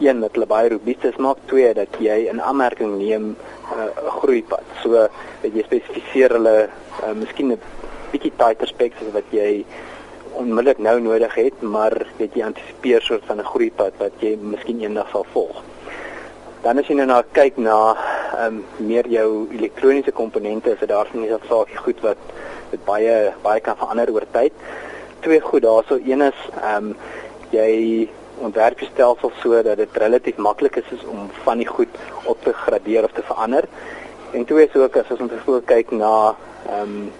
een 0.00 0.20
dat 0.22 0.36
hulle 0.36 0.46
baie 0.48 0.70
robuust 0.70 1.04
is, 1.04 1.16
maar 1.18 1.40
twee 1.50 1.72
dat 1.74 1.96
jy 2.00 2.26
in 2.30 2.40
aanmerking 2.40 2.96
neem 2.98 3.32
uh, 3.34 3.84
'n 3.84 4.06
uh, 4.06 4.12
groeipad. 4.20 4.64
So 4.82 5.08
dat 5.42 5.52
jy 5.54 5.62
spesifiseer 5.66 6.36
hulle 6.38 6.68
uh, 6.68 7.12
miskien 7.14 7.52
'n 7.52 7.60
bietjie 8.12 8.32
tighter 8.36 8.68
specs 8.68 9.02
as 9.06 9.12
wat 9.12 9.28
jy 9.30 9.64
onmiddellik 10.32 10.78
nou 10.78 11.00
nodig 11.00 11.34
het, 11.34 11.62
maar 11.62 12.06
weet 12.16 12.34
jy 12.34 12.44
antisipeer 12.44 13.02
soort 13.02 13.24
van 13.26 13.38
'n 13.40 13.50
groeipad 13.52 13.92
wat 13.98 14.12
jy 14.18 14.36
miskien 14.40 14.80
eendag 14.80 15.08
sal 15.10 15.26
volg. 15.32 15.62
Dan 16.62 16.78
as 16.78 16.86
jy 16.86 16.94
nou 16.94 17.06
na 17.06 17.22
kyk 17.32 17.56
na 17.56 17.96
ehm 18.36 18.46
um, 18.46 18.64
meer 18.86 19.06
jou 19.08 19.48
elektroniese 19.50 20.12
komponente, 20.12 20.70
is 20.70 20.78
dit 20.78 20.88
daar 20.88 21.06
van 21.06 21.20
die 21.20 21.36
saakie 21.48 21.76
goed 21.76 22.00
wat 22.00 22.16
dit 22.70 22.84
baie 22.84 23.32
baie 23.42 23.60
kan 23.60 23.76
verander 23.76 24.12
oor 24.12 24.26
tyd. 24.30 24.52
Twee 25.20 25.40
goed 25.40 25.62
daarso, 25.62 25.98
een 26.04 26.22
is 26.22 26.40
ehm 26.62 26.90
um, 26.90 26.96
jy 27.50 28.08
ontwerp 28.40 28.80
jy 28.80 28.88
stelsel 28.92 29.32
sodat 29.40 29.76
dit 29.76 29.96
relatief 29.96 30.36
maklik 30.36 30.76
is, 30.76 30.92
is 30.92 31.04
om 31.04 31.30
van 31.44 31.58
die 31.58 31.66
goed 31.66 31.96
op 32.24 32.42
te 32.44 32.52
gradeer 32.52 33.04
of 33.04 33.12
te 33.12 33.22
verander. 33.22 33.64
En 34.32 34.44
twee 34.44 34.68
is 34.68 34.76
ook 34.76 34.96
as 34.96 35.10
ons 35.10 35.32
byvoorbeeld 35.32 35.64
kyk 35.66 35.90
na 35.90 36.36
ehm 36.68 36.82
um, 36.82 37.10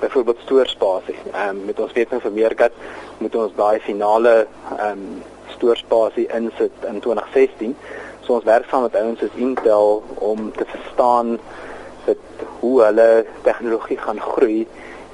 byvoorbeeld 0.00 0.38
stoorspasie. 0.44 1.16
Ehm 1.32 1.48
um, 1.48 1.64
met 1.64 1.80
ons 1.80 1.92
weet 1.92 2.10
nou 2.10 2.20
vir 2.20 2.32
Meerkat 2.32 2.72
moet 3.18 3.34
ons 3.34 3.54
daai 3.56 3.80
finale 3.80 4.34
ehm 4.78 4.90
um, 4.90 5.22
stoorspasie 5.54 6.26
insit 6.34 6.84
in 6.88 7.00
2016. 7.00 7.76
So 8.20 8.34
ons 8.34 8.44
werk 8.44 8.68
saam 8.70 8.82
met 8.82 8.94
ouens 8.94 9.18
soos 9.18 9.40
Intel 9.40 10.02
om 10.14 10.52
te 10.52 10.64
verstaan 10.64 11.38
dat 12.04 12.46
hoe 12.60 12.82
hulle 12.82 13.24
tegnologie 13.42 13.98
gaan 13.98 14.20
groei 14.20 14.66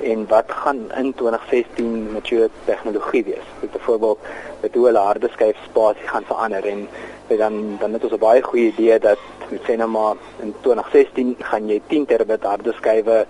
en 0.02 0.26
wat 0.28 0.50
gaan 0.62 0.80
in 1.00 1.14
2016 1.14 2.12
met 2.12 2.28
jou 2.28 2.48
tegnologie 2.64 3.24
wees. 3.24 3.46
Byvoorbeeld 3.60 4.18
met 4.60 4.74
hoe 4.74 4.86
hulle 4.86 4.98
harde 4.98 5.28
skyf 5.32 5.56
spasie 5.64 6.08
gaan 6.08 6.26
verander 6.26 6.66
en 6.66 6.88
dan 7.28 7.76
dan 7.80 7.92
het 7.92 8.02
ons 8.02 8.12
'n 8.12 8.18
baie 8.18 8.42
goeie 8.42 8.72
idee 8.72 8.98
dat 8.98 9.18
met 9.48 9.62
sê 9.62 9.76
nou 9.76 9.88
maar 9.88 10.16
in 10.42 10.54
2016 10.60 11.36
gaan 11.38 11.68
jy 11.68 11.80
10 11.86 12.06
terabit 12.06 12.42
harde 12.42 12.72
skywe 12.72 13.26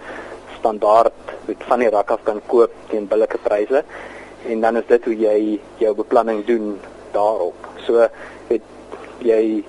standaard 0.64 1.32
met 1.44 1.64
van 1.68 1.84
die 1.84 1.90
rak 1.92 2.10
af 2.16 2.24
kan 2.24 2.40
koop 2.48 2.72
teen 2.88 3.08
billike 3.10 3.38
pryse 3.44 3.84
en 4.48 4.60
dan 4.64 4.80
is 4.80 4.88
dit 4.88 5.04
hoe 5.04 5.16
jy 5.16 5.38
jou 5.80 5.92
beplanning 5.96 6.44
doen 6.48 6.74
daarop. 7.12 7.68
So 7.86 8.08
het 8.48 8.64
jy 9.24 9.64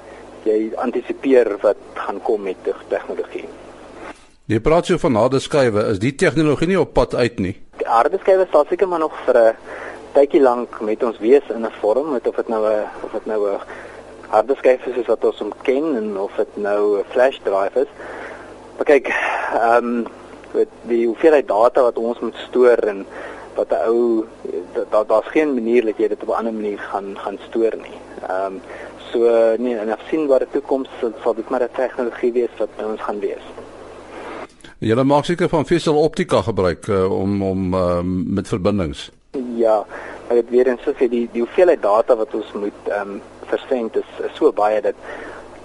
jy 0.45 0.57
antisipeer 0.77 1.55
wat 1.63 1.79
gaan 1.97 2.19
kom 2.21 2.43
met 2.45 2.67
tegnologie. 2.87 3.47
Jy 4.45 4.59
praat 4.61 4.85
so 4.85 5.01
van 5.01 5.17
harde 5.17 5.39
skywe, 5.41 5.87
is 5.89 5.99
die 5.99 6.13
tegnologie 6.13 6.67
nie 6.69 6.77
op 6.79 6.93
pad 6.93 7.15
uit 7.17 7.39
nie? 7.41 7.55
Die 7.79 7.87
harde 7.89 8.19
skywe 8.21 8.45
sal 8.51 8.67
seker 8.69 8.87
maar 8.87 9.01
nog 9.01 9.15
vir 9.25 9.37
'n 9.41 9.55
tydjie 10.13 10.41
lank 10.41 10.81
met 10.81 11.03
ons 11.03 11.17
wees 11.19 11.43
in 11.49 11.65
'n 11.65 11.73
vorm, 11.81 12.11
met 12.11 12.27
of 12.27 12.35
dit 12.35 12.47
nou 12.47 12.61
'n 12.63 12.85
of 13.03 13.11
dit 13.11 13.25
nou 13.25 13.41
'n 13.49 13.59
harde 14.29 14.55
skyf 14.55 14.85
is 14.85 15.07
wat 15.07 15.25
ons 15.25 15.41
ken 15.63 15.95
en 15.95 16.17
of 16.19 16.35
dit 16.37 16.57
nou 16.57 16.99
'n 16.99 17.05
flash 17.13 17.39
drive 17.43 17.79
is. 17.79 17.91
Maar 18.77 18.85
kyk, 18.85 19.07
ehm 19.53 19.85
um, 19.85 20.07
met 20.55 20.71
die 20.89 21.05
hoeveelheid 21.05 21.47
data 21.47 21.81
wat 21.81 21.97
ons 21.97 22.19
moet 22.19 22.35
stoor 22.47 22.77
en 22.91 23.05
wat 23.55 23.69
'n 23.71 23.88
ou 23.88 24.25
daar 24.89 25.05
daar's 25.07 25.27
geen 25.27 25.53
manier 25.53 25.85
dat 25.85 25.97
jy 25.97 26.07
dit 26.07 26.21
op 26.21 26.29
'n 26.29 26.39
ander 26.39 26.53
manier 26.53 26.79
gaan 26.79 27.17
gaan 27.17 27.38
stoor 27.47 27.74
nie. 27.75 28.00
Ehm 28.27 28.45
um, 28.45 28.62
so 29.12 29.19
nee, 29.57 29.77
en 29.77 29.89
afsienbare 29.89 30.47
toekoms 30.51 30.89
sal 31.24 31.33
dit 31.33 31.50
maar 31.50 31.63
'n 31.63 31.75
tegnologie 31.75 32.31
wees 32.31 32.53
wat 32.57 32.69
ons 32.85 33.01
gaan 33.01 33.19
wees. 33.19 33.45
Julle 34.77 35.03
maak 35.03 35.25
seker 35.25 35.50
van 35.50 35.65
vesel 35.65 35.95
optika 35.95 36.41
gebruik 36.41 36.88
uh, 36.88 37.19
om 37.19 37.43
om 37.43 37.74
uh, 37.74 38.00
met 38.38 38.47
verbindings. 38.47 39.12
Ja, 39.55 39.85
maar 40.27 40.35
dit 40.35 40.50
weer 40.50 40.67
eens 40.67 40.83
so 40.83 40.93
vir 40.93 41.09
die 41.09 41.29
die 41.31 41.41
hoeveelheid 41.41 41.81
data 41.81 42.15
wat 42.15 42.33
ons 42.33 42.51
moet 42.53 42.81
ehm 42.83 43.09
um, 43.09 43.21
versend 43.45 43.95
is, 43.95 44.09
is 44.25 44.35
so 44.35 44.51
baie 44.51 44.81
dat 44.81 44.93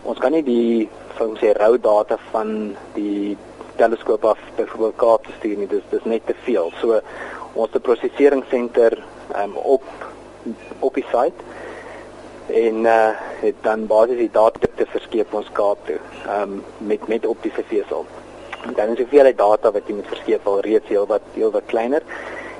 ons 0.03 0.19
kan 0.19 0.33
nie 0.33 0.43
die 0.43 0.89
van 1.19 1.37
sê 1.41 1.53
rou 1.57 1.79
data 1.81 2.19
van 2.31 2.77
die 2.95 3.37
teleskoop 3.81 4.25
af 4.33 4.45
byvoorbeeld 4.57 4.99
Kaap 5.01 5.27
te 5.27 5.37
stuur 5.39 5.57
nie. 5.63 5.69
Dis 5.71 5.87
dis 5.91 6.07
net 6.09 6.27
te 6.29 6.37
veel. 6.47 6.73
So 6.81 7.01
ons 7.53 7.73
te 7.75 7.83
proseseringsenter 7.83 8.99
ehm 9.35 9.57
um, 9.57 9.57
op 9.77 9.83
op 10.81 10.95
die 10.95 11.07
site 11.11 11.49
en 12.61 12.87
uh 12.87 13.29
het 13.41 13.57
dan 13.65 13.87
basies 13.89 14.19
die 14.21 14.33
data 14.33 14.69
te 14.77 14.87
verskeep 14.87 15.35
ons 15.35 15.53
Kaap 15.53 15.87
toe 15.87 15.99
ehm 16.27 16.43
um, 16.43 16.65
met 16.79 17.09
met 17.09 17.27
optiese 17.27 17.65
vesel 17.73 18.07
dan 18.77 18.93
is 18.93 18.99
hoeveelheid 18.99 19.39
data 19.39 19.73
wat 19.73 19.89
jy 19.89 19.95
moet 19.97 20.13
verskeep 20.13 20.47
al 20.47 20.61
reeds 20.61 20.89
heel 20.89 21.07
wat 21.07 21.23
heel 21.35 21.51
wat 21.51 21.67
kleiner 21.73 22.03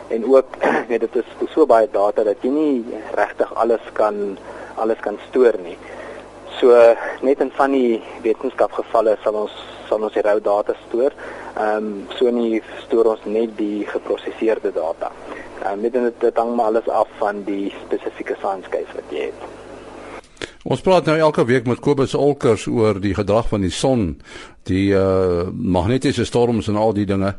en 0.09 0.25
ook 0.25 0.57
weet 0.89 1.01
dit 1.07 1.17
is 1.17 1.53
so 1.55 1.67
baie 1.67 1.89
data 1.93 2.25
dat 2.25 2.43
jy 2.43 2.51
nie 2.55 3.01
regtig 3.19 3.55
alles 3.55 3.93
kan 3.93 4.39
alles 4.81 5.01
kan 5.05 5.19
stoor 5.29 5.59
nie. 5.63 5.77
So 6.59 6.77
net 7.21 7.41
in 7.45 7.51
van 7.57 7.75
die 7.77 8.01
wetenskapgevalle 8.25 9.17
sal 9.25 9.37
ons 9.45 9.55
sal 9.91 10.07
ons 10.07 10.17
die 10.17 10.25
rou 10.25 10.39
data 10.41 10.79
stoor. 10.87 11.13
Ehm 11.59 11.77
um, 11.77 11.95
so 12.19 12.31
nie 12.31 12.63
stoor 12.87 13.13
ons 13.17 13.25
net 13.27 13.57
die 13.59 13.87
geprosesseerde 13.91 14.73
data. 14.73 15.11
Ehm 15.65 15.85
um, 15.85 15.91
dit 15.91 16.21
dit 16.27 16.37
hang 16.45 16.55
maar 16.57 16.73
alles 16.73 16.89
af 16.89 17.09
van 17.19 17.45
die 17.45 17.73
spesifieke 17.85 18.39
case 18.41 18.95
wat 18.95 19.11
jy 19.11 19.31
het. 19.31 19.51
Ons 20.65 20.83
praat 20.85 21.07
nou 21.09 21.17
elke 21.17 21.45
week 21.49 21.67
met 21.67 21.81
Kobus 21.81 22.15
Olkers 22.15 22.67
oor 22.69 22.99
die 23.01 23.15
gedrag 23.17 23.49
van 23.49 23.63
die 23.65 23.73
son, 23.73 24.21
die 24.69 24.91
uh 24.93 25.49
magnetiese 25.53 26.25
storms 26.29 26.69
en 26.69 26.77
al 26.77 26.93
die 26.93 27.07
dinge. 27.09 27.35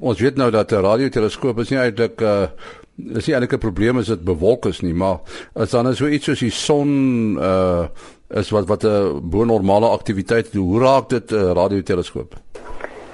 Ons 0.00 0.20
weet 0.20 0.36
nou 0.36 0.50
dat 0.50 0.72
'n 0.72 0.80
radioteleskoop 0.80 1.58
is 1.58 1.70
nie 1.70 1.78
eintlik 1.78 2.20
uh 2.20 2.48
is 2.96 3.26
nie 3.26 3.34
eintlik 3.34 3.52
'n 3.52 3.58
probleem 3.58 3.98
as 3.98 4.06
dit 4.06 4.24
bewolk 4.24 4.66
is 4.66 4.80
nie, 4.80 4.94
maar 4.94 5.20
as 5.54 5.70
dan 5.70 5.88
is 5.88 5.98
so 5.98 6.06
iets 6.06 6.24
soos 6.24 6.40
die 6.40 6.50
son 6.50 7.36
uh 7.38 7.86
is 8.28 8.50
wat 8.50 8.66
wat 8.66 8.84
'n 8.84 9.20
bo-normale 9.22 9.88
aktiwiteit 9.88 10.52
doen. 10.52 10.66
Hoe 10.66 10.80
raak 10.80 11.08
dit 11.08 11.30
'n 11.30 11.34
uh, 11.34 11.52
radioteleskoop? 11.52 12.34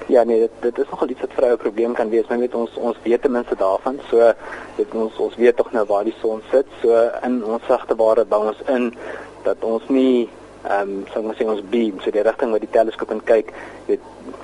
Ja 0.07 0.23
nee, 0.23 0.39
dit 0.39 0.51
dit 0.59 0.77
is 0.77 0.89
nogal 0.89 1.09
iets 1.09 1.21
wat 1.21 1.33
vir 1.33 1.51
'n 1.51 1.57
probleem 1.57 1.93
kan 1.93 2.09
wees. 2.09 2.27
Men 2.27 2.39
weet 2.39 2.55
ons 2.55 2.75
ons 2.75 2.97
weet 3.03 3.21
ten 3.21 3.31
minste 3.31 3.55
daarvan. 3.55 3.99
So 4.09 4.33
dit 4.75 4.93
ons 4.93 5.17
ons 5.17 5.35
weet 5.35 5.55
tog 5.55 5.71
nou 5.71 5.85
waar 5.85 6.03
die 6.03 6.15
son 6.21 6.41
sit. 6.51 6.65
So 6.81 7.09
in 7.23 7.43
ons 7.45 7.65
sagte 7.67 7.95
ware 7.95 8.25
bou 8.25 8.47
ons 8.47 8.61
in 8.67 8.93
dat 9.43 9.57
ons 9.63 9.83
nie 9.87 10.29
ehm 10.63 10.89
um, 10.89 11.05
sou 11.13 11.23
ons 11.25 11.37
sê 11.37 11.45
ons 11.49 11.61
beam 11.73 11.97
so 12.03 12.13
die 12.13 12.21
rigting 12.21 12.51
wat 12.53 12.61
die 12.61 12.73
teleskoop 12.73 13.11
in 13.15 13.21
kyk 13.25 13.47
weet 13.87 14.03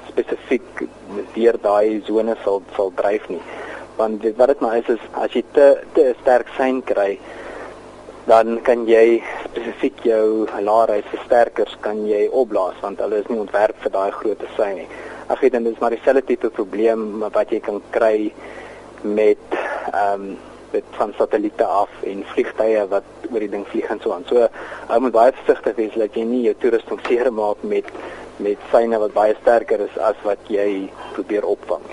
spesifiek 0.09 0.85
deur 1.35 1.57
daai 1.61 2.01
sone 2.07 2.33
sal 2.43 2.63
sal 2.77 2.89
dryf 2.97 3.27
nie 3.29 3.41
want 3.99 4.23
dit 4.25 4.37
wat 4.39 4.49
dit 4.53 4.63
maar 4.65 4.79
is 4.79 4.89
is 4.95 5.03
as 5.25 5.35
jy 5.37 5.43
te 5.57 5.67
te 5.93 6.07
sterk 6.21 6.49
sein 6.57 6.81
kry 6.91 7.19
dan 8.27 8.57
kan 8.67 8.83
jy 8.87 9.21
spesifiek 9.45 10.01
jou 10.03 10.47
laarheidsversterkers 10.59 11.77
kan 11.83 12.01
jy 12.09 12.25
opblaas 12.27 12.75
want 12.83 12.99
hulle 12.99 13.21
is 13.23 13.29
nie 13.31 13.39
ontwerp 13.39 13.79
vir 13.83 13.93
daai 13.93 14.11
groot 14.19 14.43
sy 14.57 14.73
nie. 14.81 14.87
Ag 15.31 15.39
weet 15.43 15.55
dit 15.55 15.69
is 15.71 15.79
maar 15.79 15.95
dieselfde 15.95 16.25
tipe 16.27 16.51
probleem 16.51 17.23
wat 17.23 17.53
jy 17.55 17.61
kan 17.63 17.79
kry 17.95 18.33
met 19.03 19.57
ehm 19.93 20.27
um, 20.27 20.37
met 20.71 20.83
van 20.99 21.13
satelliete 21.15 21.63
af 21.63 21.89
en 22.03 22.25
vliegtye 22.33 22.81
wat 22.91 23.27
oor 23.31 23.39
die 23.39 23.51
ding 23.53 23.63
vlieg 23.71 23.87
en 23.91 24.01
so 24.03 24.11
aan. 24.11 24.25
So 24.27 24.49
ou 24.91 24.99
moet 24.99 25.15
baie 25.15 25.35
versigtig 25.37 25.77
wees 25.79 25.95
dat 25.95 26.17
jy 26.19 26.25
nie 26.27 26.41
jou 26.49 26.55
toerusting 26.59 26.99
seer 27.07 27.31
maak 27.31 27.63
met 27.63 27.87
met 28.43 28.67
syne 28.73 28.99
wat 29.01 29.15
baie 29.15 29.37
sterker 29.39 29.81
is 29.87 29.95
as 30.09 30.19
wat 30.27 30.51
jy 30.51 30.89
probeer 31.15 31.47
opvang. 31.47 31.87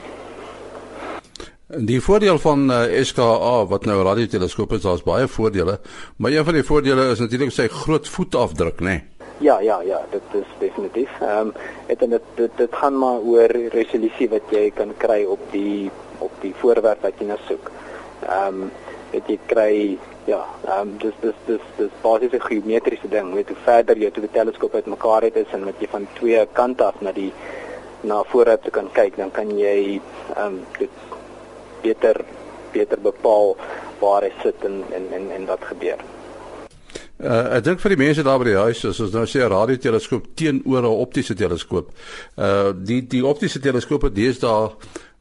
Die 1.76 2.00
voordeel 2.00 2.38
van 2.38 2.70
uh, 2.70 2.84
eh, 2.84 3.04
SKA 3.04 3.66
wat 3.66 3.84
nou 3.84 3.98
'n 3.98 4.06
radioteleskoop 4.06 4.72
is, 4.72 4.82
daar's 4.82 5.02
baie 5.02 5.26
voordele, 5.28 5.80
maar 6.16 6.30
een 6.30 6.44
van 6.44 6.54
die 6.54 6.62
voordele 6.62 7.10
is 7.10 7.18
natuurlik 7.18 7.50
sy 7.50 7.68
groot 7.68 8.08
voetafdruk, 8.08 8.80
né? 8.80 8.84
Nee? 8.84 9.02
Ja, 9.38 9.60
ja, 9.60 9.82
ja, 9.82 10.00
dit 10.10 10.22
is 10.32 10.46
definitief. 10.58 11.10
Ehm 11.20 11.38
um, 11.38 11.52
dit 11.86 11.98
dit 11.98 12.22
dit 12.34 12.50
dit 12.56 12.74
gaan 12.74 12.98
maar 12.98 13.18
oor 13.18 13.50
resolusie 13.72 14.28
wat 14.28 14.42
jy 14.50 14.70
kan 14.70 14.94
kry 14.96 15.24
op 15.24 15.40
die 15.50 15.90
op 16.18 16.30
die 16.40 16.54
voorwerp 16.60 17.02
wat 17.02 17.18
jy 17.18 17.26
nou 17.26 17.38
soek. 17.48 17.70
Ehm 18.28 18.62
um, 18.62 18.70
dit 19.10 19.26
jy 19.26 19.38
kry 19.46 19.98
ja, 20.24 20.44
ehm 20.66 20.80
um, 20.80 20.96
dis 20.98 21.14
dis 21.20 21.34
dis 21.46 21.60
dis 21.76 21.90
basies 22.02 22.32
'n 22.32 22.40
geometriese 22.40 23.08
ding. 23.08 23.34
Weet 23.34 23.48
hoe 23.48 23.56
verder 23.64 23.96
jy 23.96 24.10
toe 24.10 24.22
die 24.22 24.32
teleskoop 24.38 24.74
uitmekaar 24.74 25.22
het 25.22 25.36
is 25.36 25.52
en 25.52 25.64
wat 25.64 25.80
jy 25.80 25.88
van 25.88 26.06
twee 26.14 26.46
kante 26.52 26.84
af 26.84 27.00
na 27.00 27.12
die 27.12 27.32
na 28.00 28.22
vooruit 28.22 28.70
kan 28.70 28.88
kyk, 28.92 29.16
dan 29.16 29.30
kan 29.30 29.58
jy 29.58 30.00
ehm 30.36 30.46
um, 30.46 30.60
dit 30.78 30.90
beter 31.84 32.24
beter 32.74 33.00
bepaal 33.00 33.56
waar 34.00 34.26
hy 34.26 34.32
sit 34.42 34.68
en 34.68 34.82
en 34.96 35.08
en, 35.18 35.30
en 35.38 35.46
wat 35.52 35.64
gebeur. 35.70 36.00
Uh, 37.14 37.54
ek 37.56 37.62
dink 37.68 37.78
vir 37.80 37.94
die 37.94 38.00
mense 38.00 38.22
daar 38.26 38.40
by 38.42 38.48
die 38.48 38.58
huis, 38.58 38.80
as 38.88 38.98
ons 39.00 39.12
nou 39.14 39.22
sê 39.30 39.38
'n 39.44 39.52
radioteleskoop 39.52 40.24
teenoor 40.34 40.82
'n 40.82 41.00
optiese 41.06 41.34
teleskoop. 41.34 41.92
Uh 42.36 42.72
die 42.74 43.06
die 43.06 43.22
optiese 43.24 43.60
teleskope 43.60 44.10
deesdae 44.10 44.74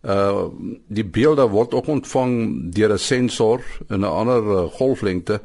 uh 0.03 0.49
die 0.89 1.05
beelde 1.05 1.45
word 1.47 1.73
ook 1.73 1.87
ontvang 1.87 2.33
deur 2.73 2.93
'n 2.93 2.97
sensor 2.97 3.61
in 3.89 4.01
'n 4.01 4.09
ander 4.09 4.43
uh, 4.43 4.63
golflengte 4.79 5.39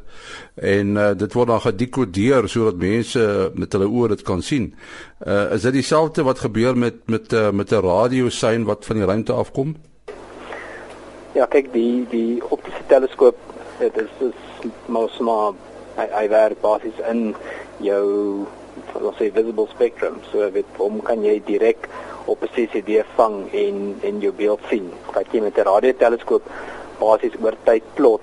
en 0.55 0.97
uh, 0.97 1.15
dit 1.15 1.33
word 1.33 1.49
dan 1.49 1.61
gedekodeer 1.61 2.49
sodat 2.49 2.77
mense 2.77 3.53
met 3.55 3.73
hulle 3.73 3.87
oë 3.87 4.09
dit 4.09 4.23
kan 4.23 4.43
sien. 4.43 4.75
Uh 5.27 5.53
is 5.53 5.63
dit 5.63 5.73
dieselfde 5.73 6.23
wat 6.23 6.39
gebeur 6.39 6.77
met 6.77 7.07
met 7.07 7.33
uh, 7.33 7.51
met 7.51 7.73
'n 7.73 7.85
radiosein 7.85 8.65
wat 8.65 8.85
van 8.85 8.97
die 8.97 9.05
ruimte 9.05 9.33
afkom? 9.33 9.77
Ja, 11.39 11.45
kyk 11.47 11.69
die 11.71 12.03
die 12.11 12.41
optiese 12.51 12.81
teleskoop, 12.91 13.37
dit 13.79 13.99
is 14.03 14.23
is 14.27 14.71
mos 14.91 15.21
maar 15.23 15.53
hy, 15.95 16.07
hy 16.11 16.23
werk 16.33 16.59
basies 16.65 16.97
in 17.07 17.21
jou 17.85 18.07
wat 18.91 19.21
sê 19.21 19.29
visible 19.37 19.69
spectrum. 19.71 20.17
So 20.33 20.49
weet 20.57 20.81
hom 20.83 20.97
kan 21.07 21.23
jy 21.23 21.37
direk 21.47 21.87
op 22.27 22.43
'n 22.43 22.51
CCD 22.57 23.05
vang 23.15 23.37
en 23.55 23.79
en 24.03 24.19
jou 24.25 24.33
beeld 24.41 24.67
sien. 24.71 24.91
Wat 25.15 25.31
jy 25.31 25.41
met 25.45 25.59
'n 25.59 25.69
radioteleskoop 25.71 26.43
basies 26.99 27.39
oor 27.41 27.55
tyd 27.65 27.85
plot 27.95 28.23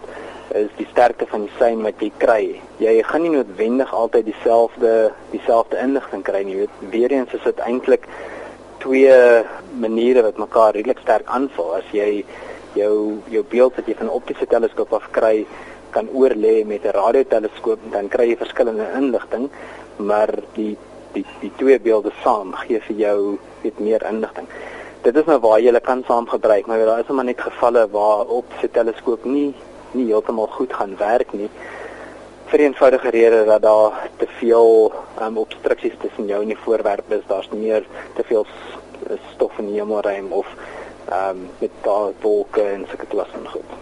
is 0.51 0.67
die 0.75 0.87
sterkte 0.91 1.25
van 1.25 1.47
die 1.47 1.55
sein 1.59 1.83
wat 1.83 2.01
jy 2.03 2.11
kry. 2.17 2.61
Jy 2.83 3.01
gaan 3.03 3.21
nie 3.21 3.31
noodwendig 3.31 3.93
altyd 3.93 4.25
dieselfde 4.25 5.13
dieselfde 5.31 5.77
inligting 5.77 6.23
kry 6.23 6.43
nie. 6.43 6.55
Weet 6.55 6.75
weer 6.89 7.11
eens 7.11 7.33
is 7.33 7.43
dit 7.43 7.59
eintlik 7.59 8.07
twee 8.79 9.15
maniere 9.79 10.21
wat 10.21 10.37
mekaar 10.37 10.73
redelik 10.73 10.99
sterk 10.99 11.25
aanval. 11.25 11.75
As 11.75 11.87
jy 11.91 12.25
jou 12.75 13.21
jou 13.29 13.43
beeld 13.49 13.75
wat 13.75 13.87
jy 13.87 13.95
van 13.95 14.07
'n 14.07 14.17
optiese 14.19 14.47
teleskoop 14.47 14.93
af 14.93 15.11
kry 15.11 15.45
kan 15.89 16.07
oorlê 16.09 16.65
met 16.65 16.85
'n 16.85 16.97
radioteleskoop 17.01 17.79
dan 17.91 18.07
kry 18.07 18.29
jy 18.29 18.37
verskillende 18.37 18.87
inligting 18.95 19.49
maar 19.97 20.29
die 20.53 20.77
die 21.13 21.25
die 21.39 21.51
twee 21.57 21.79
beelde 21.79 22.11
saam 22.23 22.53
gee 22.65 22.81
vir 22.87 22.97
jou 22.99 23.19
net 23.63 23.79
meer 23.79 24.03
inligting. 24.09 24.47
Dit 25.05 25.15
is 25.15 25.27
nou 25.29 25.37
waar 25.43 25.59
jy 25.61 25.69
hulle 25.69 25.83
kan 25.85 26.03
saam 26.07 26.27
gebruik, 26.27 26.67
maar 26.67 26.83
daar 26.85 27.03
is 27.03 27.11
maar 27.13 27.27
net 27.27 27.41
gevalle 27.41 27.87
waar 27.91 28.25
op 28.39 28.45
se 28.61 28.71
teleskoop 28.71 29.25
nie 29.25 29.53
nie 29.95 30.07
heeltemal 30.09 30.47
goed 30.51 30.73
gaan 30.73 30.97
werk 30.99 31.31
nie. 31.33 31.49
Vir 32.51 32.65
eenvoudige 32.65 33.09
rede 33.15 33.43
dat 33.45 33.61
daar 33.61 34.09
te 34.19 34.27
veel 34.39 34.91
um, 35.21 35.37
obstruksies 35.37 35.95
tussen 36.01 36.27
jou 36.27 36.41
en 36.41 36.51
die 36.51 36.63
voorwerp 36.65 37.11
is, 37.15 37.23
daar's 37.27 37.49
meer 37.53 37.85
te 38.15 38.23
veel 38.23 38.45
stof 39.31 39.55
in 39.59 39.69
die 39.71 39.79
hemelruim 39.79 40.33
of 40.33 40.49
ehm 41.09 41.29
um, 41.29 41.47
met 41.59 41.71
daai 41.83 42.13
wolke 42.21 42.61
en 42.61 42.85
sulke 42.89 43.05
klas 43.05 43.27
van 43.31 43.47
goed. 43.47 43.75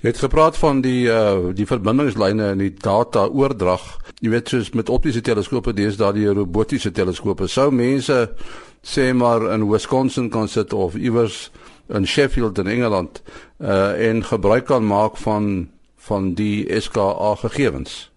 Jy 0.00 0.08
het 0.08 0.18
gepraat 0.18 0.56
van 0.56 0.80
die 0.80 1.08
uh 1.12 1.50
die 1.54 1.66
verbindingslyne 1.68 2.52
en 2.54 2.58
die 2.62 2.72
data 2.72 3.26
oordrag. 3.26 3.98
Jy 4.20 4.30
weet 4.32 4.48
soos 4.48 4.70
met 4.72 4.88
optiese 4.88 5.20
teleskope 5.20 5.74
deesdae 5.76 6.12
die 6.16 6.28
robotiese 6.32 6.92
teleskope. 6.92 7.48
Sou 7.48 7.68
mense 7.70 8.30
sê 8.80 9.10
maar 9.12 9.44
in 9.52 9.68
Wisconsin 9.68 10.30
kan 10.30 10.48
sit 10.48 10.72
of 10.72 10.96
iewers 10.96 11.50
in 11.88 12.06
Sheffield 12.06 12.58
in 12.58 12.66
Engeland 12.66 13.22
uh 13.58 14.08
en 14.08 14.24
gebruik 14.24 14.64
kan 14.64 14.86
maak 14.86 15.16
van 15.16 15.68
van 15.96 16.32
die 16.34 16.80
SKA 16.80 17.34
gegevens. 17.34 18.10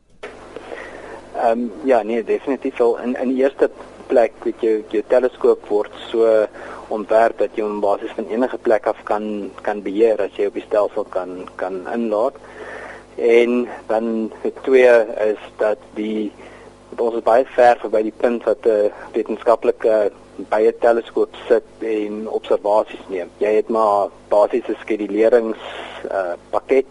Ehm 1.35 1.59
um, 1.59 1.71
ja, 1.83 2.01
nee, 2.01 2.23
definitief 2.23 2.77
wel 2.77 2.99
in 2.99 3.15
in 3.21 3.35
eerste 3.35 3.69
plek 4.07 4.31
met 4.45 4.61
jou 4.61 4.75
jou 4.91 5.03
teleskoop 5.07 5.67
word 5.69 5.91
so 6.09 6.47
ontwerp 6.93 7.37
dat 7.37 7.55
jy 7.55 7.65
hom 7.65 7.81
basies 7.83 8.13
van 8.17 8.29
enige 8.29 8.57
plek 8.57 8.87
af 8.87 8.99
kan 9.03 9.51
kan 9.61 9.81
beheer 9.81 10.21
as 10.21 10.35
jy 10.37 10.47
op 10.47 10.57
die 10.59 10.65
stelsel 10.67 11.07
kan 11.09 11.47
kan 11.55 11.83
inlaat. 11.93 12.37
En 13.15 13.67
dan 13.87 14.31
die 14.41 14.53
twee 14.65 14.93
is 15.29 15.41
dat 15.57 15.77
die 15.95 16.31
ons 16.97 17.15
is 17.17 17.25
baie 17.25 17.45
ver 17.55 17.79
verby 17.81 18.03
die 18.03 18.19
punt 18.23 18.43
wat 18.45 18.65
'n 18.65 18.91
wetenskaplike 19.13 20.11
by 20.49 20.61
'n 20.67 20.79
teleskoop 20.79 21.35
sit 21.47 21.65
en 21.79 22.27
observasies 22.29 23.05
neem. 23.07 23.29
Jy 23.37 23.53
het 23.55 23.69
maar 23.69 24.09
basiese 24.29 24.75
skedulerings 24.81 25.61
uh, 26.11 26.33
pakket. 26.49 26.85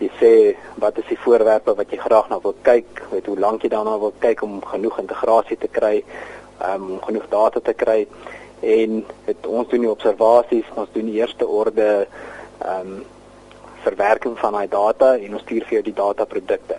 Jy 0.00 0.10
sê 0.18 0.32
wat 0.80 0.98
is 0.98 1.08
die 1.10 1.18
voorwerpe 1.20 1.74
wat 1.76 1.90
jy 1.92 1.98
graag 2.00 2.28
na 2.30 2.40
wil 2.40 2.54
kyk, 2.62 3.02
weet 3.10 3.26
hoe 3.26 3.38
lank 3.38 3.62
jy 3.62 3.68
daarna 3.68 3.98
wil 4.00 4.14
kyk 4.18 4.42
om 4.42 4.60
genoeg 4.64 4.98
integrasie 5.02 5.58
te 5.60 5.68
kry, 5.68 6.02
um, 6.64 6.90
om 6.96 7.00
genoeg 7.04 7.28
data 7.28 7.60
te 7.60 7.74
kry 7.76 8.06
en 8.60 9.00
het, 9.24 9.46
ons 9.46 9.68
doen 9.68 9.86
die 9.86 9.90
observasies, 9.90 10.68
ons 10.76 10.92
doen 10.92 11.08
die 11.08 11.20
eerste 11.20 11.46
orde 11.46 11.88
ehm 12.60 12.92
um, 12.96 13.00
verwerking 13.80 14.34
van 14.36 14.52
daai 14.52 14.68
data 14.68 15.14
en 15.16 15.34
ons 15.38 15.42
stuur 15.46 15.64
vir 15.64 15.78
jou 15.78 15.84
die 15.86 15.96
data 15.96 16.26
produkte. 16.28 16.76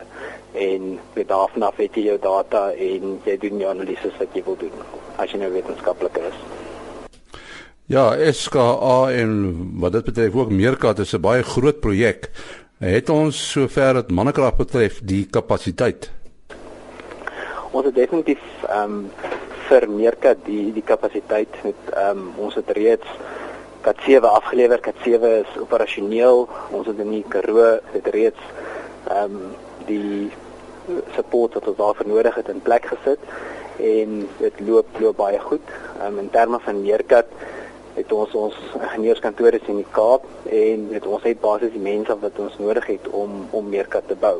En 0.54 1.00
met 1.16 1.28
daarvan 1.28 1.64
af 1.66 1.80
het 1.82 1.96
jy 1.98 2.04
jou 2.12 2.18
data 2.22 2.68
en 2.78 3.16
jy 3.26 3.38
doen 3.42 3.58
die 3.58 3.68
analises 3.68 4.18
wat 4.20 4.36
jy 4.38 4.44
wil 4.46 4.60
doen 4.62 4.84
as 5.18 5.34
jy 5.34 5.42
nou 5.42 5.50
wetenskaplik 5.54 6.20
is. 6.22 6.38
Ja, 7.92 8.14
SKA 8.32 9.12
en 9.12 9.32
wat 9.82 9.98
dit 9.98 10.06
betref 10.12 10.36
ook 10.36 10.54
Meerkat 10.54 11.00
is 11.00 11.14
'n 11.14 11.22
baie 11.22 11.44
groot 11.44 11.80
projek. 11.80 12.30
Het 12.82 13.10
ons 13.13 13.38
sover 13.52 13.94
dit 13.94 14.08
mannekrag 14.10 14.56
betref 14.58 14.96
die 15.06 15.28
kapasiteit? 15.30 16.08
Ons 17.70 17.86
het 17.86 17.94
definitief 17.94 18.41
ehm 18.65 18.96
um, 18.96 19.04
vir 19.67 19.86
Meerkat 19.89 20.41
die 20.48 20.72
die 20.74 20.82
kapasiteit 20.82 21.60
met 21.62 21.91
ehm 21.91 22.24
um, 22.24 22.32
ons 22.48 22.58
het 22.58 22.72
reeds 22.74 23.06
Kat 23.86 24.02
7 24.08 24.32
afgelewer. 24.32 24.82
Kat 24.82 24.98
7 25.06 25.30
is 25.44 25.54
operasioneel. 25.62 26.48
Ons 26.72 26.89
het 26.89 27.06
in 27.06 27.13
die 27.20 27.24
Karoo 27.30 27.78
het 27.94 28.10
reeds 28.17 28.50
ehm 29.13 29.38
um, 29.38 29.54
die 29.86 30.32
support 31.13 31.54
wat 31.54 31.70
ons 31.70 31.78
daarvoor 31.78 32.10
nodig 32.10 32.36
het 32.41 32.50
in 32.50 32.65
plek 32.65 32.89
gesit 32.96 33.30
en 33.78 34.26
dit 34.39 34.65
loop 34.65 34.89
loop 34.98 35.22
baie 35.22 35.39
goed. 35.39 35.70
Ehm 36.00 36.17
um, 36.17 36.24
in 36.26 36.34
terme 36.34 36.58
van 36.65 36.82
Meerkat 36.82 37.30
het 37.96 38.12
ons 38.12 38.34
ons 38.36 38.58
ingenieurskantoor 38.80 39.58
in 39.60 39.82
die 39.82 39.90
Kaap 39.92 40.26
en 40.46 40.88
het 40.96 41.06
ons 41.06 41.24
het 41.28 41.42
basies 41.42 41.74
die 41.74 41.84
mense 41.84 42.16
wat 42.22 42.40
ons 42.40 42.58
nodig 42.60 42.88
het 42.94 43.08
om 43.12 43.48
om 43.52 43.70
Meerkat 43.70 44.08
te 44.08 44.16
bou. 44.16 44.38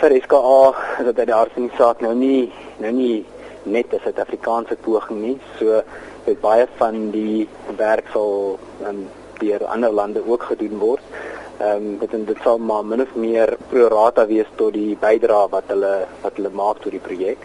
Vir 0.00 0.16
SKA 0.24 1.02
dat 1.04 1.16
dit 1.16 1.28
daar 1.28 1.50
in 1.56 1.68
die 1.68 1.76
saak 1.76 2.00
nou 2.00 2.14
nie 2.14 2.52
nou 2.78 2.92
nie 2.92 3.24
net 3.64 3.92
'n 3.92 4.00
Suid-Afrikaanse 4.04 4.76
poging 4.76 5.20
nie. 5.20 5.38
So 5.58 5.82
dit 6.24 6.40
baie 6.40 6.66
van 6.76 7.10
die 7.10 7.48
werk 7.76 8.08
sal 8.12 8.58
um, 8.86 9.08
deur 9.38 9.64
ander 9.66 9.92
lande 9.92 10.22
ook 10.26 10.42
gedoen 10.42 10.78
word. 10.78 11.02
Ehm 11.58 11.76
um, 11.76 11.98
dit 11.98 12.12
en 12.12 12.24
dit 12.24 12.38
sal 12.42 12.58
maar 12.58 12.84
min 12.84 13.02
of 13.02 13.14
meer 13.14 13.56
pro 13.68 13.88
rata 13.88 14.26
wees 14.26 14.48
tot 14.56 14.72
die 14.72 14.96
bydrae 15.00 15.48
wat 15.50 15.64
hulle 15.66 16.06
wat 16.22 16.32
hulle 16.36 16.50
maak 16.50 16.80
tot 16.80 16.92
die 16.92 17.06
projek. 17.08 17.38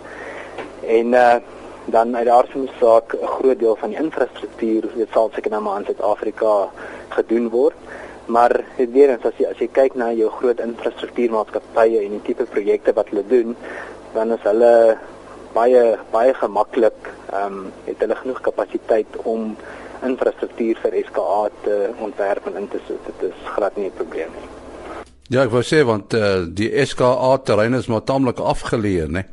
En 0.88 1.14
uh 1.14 1.36
dan 1.86 2.16
uit 2.16 2.26
daar 2.26 2.48
sien 2.52 2.70
saak 2.80 3.14
'n 3.14 3.28
groot 3.28 3.60
deel 3.60 3.76
van 3.76 3.90
die 3.90 4.00
infrastruktuur 4.00 4.84
dit 4.96 5.10
sal 5.12 5.30
seker 5.34 5.52
nou 5.52 5.62
maar 5.62 5.80
in 5.80 5.86
Suid-Afrika 5.86 6.70
gedoen 7.10 7.50
word. 7.50 7.76
Maar 8.26 8.64
weer 8.76 9.10
eens 9.10 9.26
as 9.26 9.38
jy 9.38 9.46
as 9.46 9.58
jy 9.58 9.68
kyk 9.68 9.96
na 9.96 10.12
jou 10.12 10.30
groot 10.30 10.60
infrastruktuurmaatskappye 10.60 12.00
en 12.06 12.12
die 12.18 12.22
tipe 12.22 12.46
projekte 12.46 12.94
wat 12.94 13.10
hulle 13.10 13.24
doen, 13.28 13.56
dan 14.14 14.32
is 14.32 14.42
hulle 14.44 14.98
baie 15.54 15.98
baie 16.12 16.34
gemaklik 16.34 17.12
ehm 17.32 17.54
um, 17.54 17.72
het 17.86 18.00
hulle 18.00 18.16
genoeg 18.16 18.42
kapasiteit 18.42 19.18
om 19.24 19.56
infrastruktuur 20.04 20.82
vir 20.82 20.98
SKA 21.06 21.50
te 21.64 21.78
ontwerp 22.00 22.48
en 22.48 22.58
in 22.62 22.68
te 22.68 22.80
sit. 22.88 23.00
Dit 23.06 23.30
is 23.30 23.48
glad 23.56 23.78
nie 23.78 23.86
'n 23.86 23.98
probleem 23.98 24.32
nie. 24.40 24.50
Ja, 25.30 25.44
ek 25.44 25.50
wou 25.50 25.64
sê 25.64 25.86
want 25.86 26.14
uh, 26.14 26.46
die 26.46 26.86
SKA 26.86 27.38
terrein 27.38 27.74
is 27.74 27.88
maar 27.88 28.04
taamlik 28.04 28.40
afgeleë, 28.40 29.08
né? 29.10 29.24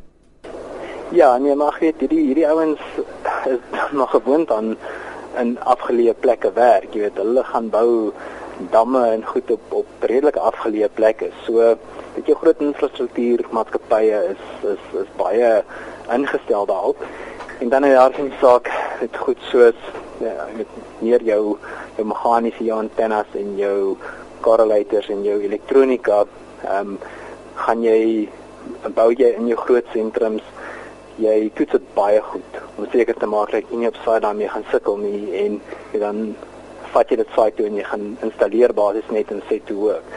Ja, 1.13 1.37
nee, 1.37 1.55
maar 1.55 1.77
weet 1.81 1.99
hierdie 2.01 2.23
hierdie 2.25 2.47
ouens 2.49 2.81
is 3.45 3.59
nog 4.01 4.11
gewoond 4.11 4.53
aan 4.53 4.77
in 5.37 5.51
afgeleë 5.61 6.15
plekke 6.25 6.53
werk. 6.57 6.95
Jy 6.97 7.03
weet, 7.03 7.19
hulle 7.21 7.43
gaan 7.45 7.67
bou 7.73 7.89
damme 8.73 9.03
en 9.11 9.25
goed 9.27 9.51
op 9.53 9.75
op 9.83 10.07
redelik 10.09 10.39
afgeleë 10.41 10.89
plekke. 10.97 11.29
So 11.45 11.75
weet 12.15 12.31
jy 12.31 12.37
groot 12.41 12.63
infrastruktuur 12.65 13.45
maatskappye 13.53 14.23
is 14.31 14.47
is 14.71 14.87
is 15.03 15.11
baie 15.19 15.51
ingestel 16.17 16.65
daarop. 16.73 17.05
En 17.61 17.69
dan 17.69 17.85
in 17.85 17.93
daar 17.99 18.17
sien 18.17 18.33
saak 18.41 18.73
dit 19.01 19.21
goed 19.27 19.45
soos 19.51 19.85
ja, 20.25 20.49
met 20.57 20.81
meer 21.05 21.29
jou 21.29 21.59
jou 21.99 22.09
meganiese 22.09 22.65
jou 22.65 22.79
antennes 22.79 23.37
en 23.43 23.53
jou 23.61 23.99
correlators 24.41 25.13
en 25.13 25.29
jou 25.29 25.37
elektronika, 25.45 26.25
ehm 26.65 26.97
um, 26.97 26.99
gaan 27.61 27.85
jy 27.85 28.29
bou 28.97 29.11
jy 29.13 29.35
in 29.37 29.53
jou 29.53 29.61
groot 29.61 29.93
sentrums 29.93 30.43
jy 31.23 31.51
toets 31.57 31.77
dit 31.77 31.91
baie 31.97 32.21
goed 32.31 32.59
om 32.77 32.87
seker 32.93 33.17
te 33.19 33.29
maak 33.31 33.53
dat 33.55 33.71
jy 33.71 33.83
nie 33.83 33.91
op 33.91 33.99
saai 34.05 34.21
daarmee 34.25 34.51
gaan 34.53 34.67
sukkel 34.71 34.99
nie 35.03 35.23
en 35.45 35.59
jy 35.93 36.01
dan 36.03 36.23
vat 36.93 37.11
jy 37.11 37.19
dit 37.23 37.35
saai 37.37 37.51
toe 37.57 37.67
en 37.69 37.79
jy 37.79 37.85
gaan 37.89 38.07
installeer 38.27 38.75
basies 38.77 39.11
net 39.15 39.31
en 39.33 39.43
sê 39.49 39.61
toe 39.69 39.79
ook. 39.91 40.15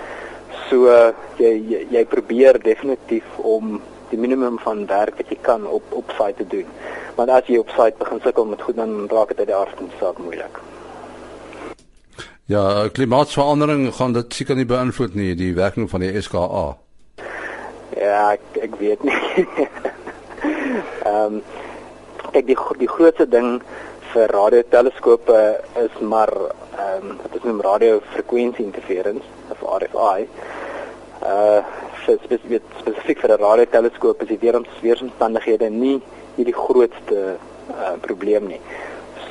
So 0.68 0.92
jy, 1.40 1.52
jy 1.72 1.82
jy 1.94 2.06
probeer 2.12 2.60
definitief 2.64 3.40
om 3.56 3.80
die 4.12 4.20
minimum 4.22 4.58
van 4.64 4.86
werk 4.90 5.18
wat 5.20 5.32
jy 5.32 5.40
kan 5.46 5.66
op 5.68 5.94
op 5.96 6.14
saai 6.18 6.34
te 6.38 6.48
doen. 6.52 6.70
Want 7.18 7.32
as 7.32 7.50
jy 7.50 7.60
op 7.62 7.74
saai 7.76 7.92
begin 8.00 8.22
sukkel 8.24 8.48
met 8.52 8.64
goed 8.66 8.80
dan 8.80 8.96
raak 9.12 9.34
dit 9.34 9.44
uit 9.44 9.52
die 9.52 9.58
aard 9.58 9.78
van 9.78 9.92
die 9.92 10.00
saak 10.02 10.22
moeilik. 10.24 10.62
Ja, 12.52 12.88
klimaatsverandering 12.94 13.88
gaan 13.98 14.14
dit 14.14 14.34
seker 14.38 14.58
nie 14.58 14.68
beïnvloed 14.70 15.16
nie 15.18 15.34
die 15.38 15.54
werking 15.58 15.90
van 15.90 16.06
die 16.06 16.14
SKA. 16.22 16.66
Ja, 17.98 18.36
ek, 18.36 18.44
ek 18.68 18.78
weet 18.82 19.06
nie. 19.08 19.46
Ehm 21.06 21.40
um, 21.40 21.42
kyk 22.32 22.48
die 22.48 22.58
die 22.80 22.90
grootste 22.90 23.28
ding 23.30 23.62
vir 24.14 24.32
radioteleskope 24.32 25.40
is 25.84 25.96
maar 26.02 26.32
ehm 26.36 27.10
um, 27.10 27.18
dit 27.24 27.36
is 27.40 27.48
noem 27.48 27.62
radiofrekwensie 27.62 28.66
interference 28.66 29.26
of 29.52 29.64
RFI. 29.80 30.28
Uh 31.24 31.62
spesifiek 32.06 32.64
spesifiek 32.80 33.22
vir 33.24 33.32
'n 33.36 33.42
radioteleskoop 33.42 34.22
is 34.22 34.28
die 34.34 34.42
weeromstandighede 34.82 35.70
nie 35.70 36.02
nie 36.36 36.46
die 36.46 36.60
grootste 36.66 37.38
uh 37.70 37.96
probleem 38.02 38.48
nie. 38.48 38.62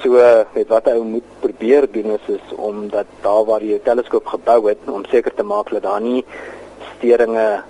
So 0.03 0.21
met 0.55 0.69
wat 0.69 0.89
ou 0.93 1.05
moet 1.05 1.29
probeer 1.41 1.87
doen 1.93 2.11
is, 2.17 2.27
is 2.29 2.55
om 2.57 2.89
dat 2.89 3.07
daar 3.23 3.45
waar 3.45 3.63
jy 3.63 3.77
'n 3.77 3.89
teleskoop 3.91 4.27
gebou 4.27 4.69
het 4.69 4.79
om 4.87 5.05
seker 5.05 5.35
te 5.35 5.43
maak 5.43 5.71
dat 5.71 5.83
daar 5.83 6.01
nie 6.01 6.25
steringe 6.97 7.63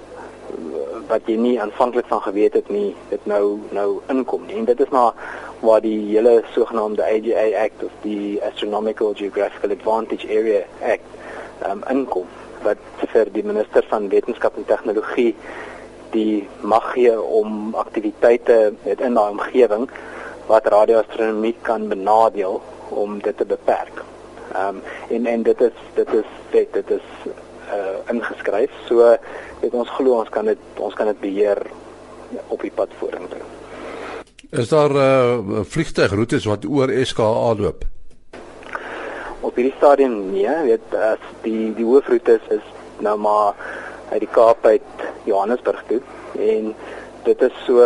wat 1.09 1.27
jy 1.27 1.37
nie 1.37 1.57
aanvanklik 1.61 2.07
van 2.09 2.23
geweet 2.25 2.55
het 2.59 2.71
nie 2.73 2.95
dit 3.11 3.27
nou 3.31 3.59
nou 3.77 3.89
inkom 4.13 4.47
nie 4.47 4.61
en 4.63 4.71
dit 4.71 4.81
is 4.81 4.93
maar 4.95 5.13
waar 5.61 5.81
die 5.81 5.99
hele 6.13 6.43
sogenaamde 6.53 7.05
AGA 7.05 7.45
Act 7.65 7.85
of 7.85 7.93
die 8.03 8.41
Astronomical 8.45 9.15
Geographical 9.15 9.71
Advantage 9.71 10.29
Area 10.29 10.65
Act 10.81 11.07
um, 11.69 11.85
inkom 11.91 12.27
wat 12.65 12.81
vir 13.13 13.29
die 13.33 13.45
minister 13.45 13.85
van 13.91 14.09
wetenskap 14.13 14.57
en 14.57 14.67
tegnologie 14.69 15.35
die 16.15 16.47
mag 16.63 16.93
gee 16.95 17.15
om 17.21 17.75
aktiwiteite 17.75 18.59
in 18.95 19.19
daai 19.19 19.31
omgewing 19.35 19.89
wat 20.49 20.69
radioastronomie 20.73 21.55
kan 21.67 21.89
benadeel 21.89 22.61
om 22.95 23.19
dit 23.25 23.37
te 23.37 23.47
beperk. 23.49 24.03
Ehm 24.53 24.77
um, 24.77 24.83
en 25.09 25.27
en 25.27 25.43
dit 25.43 25.61
is 25.61 25.79
dit 25.95 26.15
is 26.15 26.31
dit, 26.51 26.73
dit 26.73 26.91
is 26.91 27.07
uh 27.73 28.13
ingeskryf. 28.13 28.71
So 28.89 29.17
weet 29.61 29.75
ons 29.75 29.91
glo 29.97 30.19
ons 30.21 30.31
kan 30.31 30.47
dit 30.51 30.59
ons 30.77 30.95
kan 30.95 31.11
dit 31.13 31.21
beheer 31.21 31.63
op 32.49 32.61
die 32.63 32.73
pad 32.75 32.93
vorentoe. 32.99 33.43
Is 34.51 34.69
daar 34.69 34.91
uh 34.91 35.63
vliegtuigroetes 35.65 36.49
wat 36.51 36.67
oor 36.67 36.93
SKA 37.05 37.55
loop? 37.59 37.85
Op 39.41 39.57
hierdie 39.57 39.75
stadium 39.77 40.33
nee, 40.33 40.57
weet 40.69 40.95
as 40.95 41.23
die 41.43 41.73
die 41.77 41.85
hoofroete 41.85 42.39
is, 42.39 42.61
is 42.61 42.69
nou 43.05 43.17
maar 43.19 43.55
uit 44.13 44.21
die 44.21 44.31
Kaap 44.33 44.67
uit 44.67 45.07
Johannesburg 45.25 45.83
toe 45.89 46.01
en 46.39 46.75
dit 47.25 47.43
is 47.43 47.57
so 47.67 47.85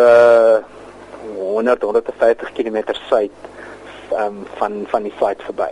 100 1.36 1.82
150 1.82 2.52
km 2.52 2.82
suid 3.08 3.30
um, 4.12 4.44
van 4.58 4.84
van 4.86 5.02
die 5.02 5.14
site 5.18 5.44
verby. 5.44 5.70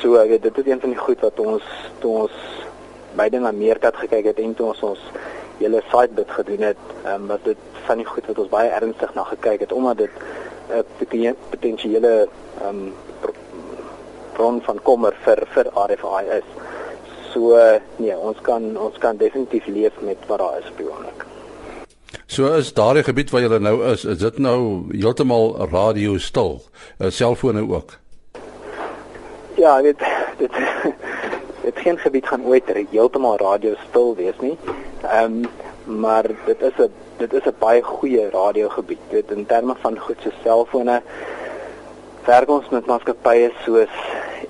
So 0.00 0.12
weet 0.28 0.42
dit 0.42 0.58
is 0.58 0.66
een 0.66 0.80
van 0.80 0.92
die 0.94 0.98
goed 0.98 1.20
wat 1.20 1.40
ons 1.40 1.64
toe 1.98 2.12
ons 2.26 2.32
beide 3.16 3.40
na 3.40 3.52
Meerkat 3.52 3.96
gekyk 3.96 4.24
het 4.24 4.38
en 4.38 4.54
toe 4.54 4.66
ons 4.66 4.82
ons 4.82 5.02
hele 5.58 5.80
site 5.90 6.14
bid 6.14 6.30
gedoen 6.30 6.68
het, 6.70 6.82
ehm 7.04 7.14
um, 7.14 7.26
was 7.32 7.42
dit 7.44 7.56
van 7.86 7.96
die 8.02 8.06
goed 8.06 8.26
wat 8.26 8.38
ons 8.38 8.52
baie 8.52 8.70
ernstig 8.70 9.14
na 9.14 9.24
gekyk 9.24 9.60
het 9.60 9.72
omdat 9.72 9.96
dit 10.04 10.10
'n 10.70 11.24
uh, 11.24 11.32
potensiële 11.50 12.28
ehm 12.60 12.68
um, 12.68 12.94
bron 14.36 14.60
van 14.62 14.78
kommer 14.82 15.14
vir 15.24 15.42
vir 15.54 15.66
RFI 15.74 16.22
is. 16.38 16.48
So 17.32 17.56
uh, 17.56 17.80
nee, 17.96 18.16
ons 18.16 18.40
kan 18.40 18.76
ons 18.76 18.98
kan 18.98 19.16
definitief 19.16 19.66
leef 19.66 19.92
met 20.00 20.16
wat 20.26 20.38
daar 20.38 20.58
is 20.58 20.70
behoorlik. 20.76 21.24
So 22.26 22.52
is 22.54 22.72
daardie 22.72 23.04
gebied 23.06 23.30
waar 23.30 23.42
jy 23.44 23.58
nou 23.58 23.76
is, 23.92 24.04
is 24.04 24.18
dit 24.18 24.38
nou 24.38 24.58
heeltemal 24.90 25.54
radio 25.72 26.18
stil, 26.18 26.60
uh, 26.98 27.10
selfone 27.10 27.62
ook. 27.68 27.98
Ja, 29.56 29.82
dit 29.82 30.02
dit 30.38 30.52
geen 31.86 31.98
gebied 31.98 32.26
gaan 32.26 32.44
ooit 32.44 32.70
heeltemal 32.90 33.36
radio 33.38 33.74
stil 33.88 34.14
wees 34.18 34.38
nie. 34.42 34.56
Ehm 35.02 35.46
um, 35.86 36.00
maar 36.02 36.24
dit 36.46 36.60
is 36.68 36.78
'n 36.82 36.90
dit 37.16 37.32
is 37.32 37.46
'n 37.46 37.58
baie 37.58 37.82
goeie 37.82 38.30
radiogebied. 38.30 39.02
Dit 39.08 39.30
in 39.30 39.46
terme 39.46 39.74
van 39.78 39.98
goed 39.98 40.16
so 40.22 40.30
selfone 40.42 41.02
werk 42.24 42.48
ons 42.48 42.68
met 42.68 42.86
maatskappye 42.86 43.52
soos 43.64 43.94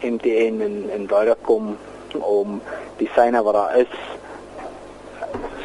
MTN 0.01 0.61
en 0.67 0.77
en 0.95 1.09
Vodacom 1.09 1.77
om 2.21 2.61
die 2.97 3.11
syne 3.15 3.43
wat 3.43 3.55
daar 3.55 3.77
is 3.77 3.93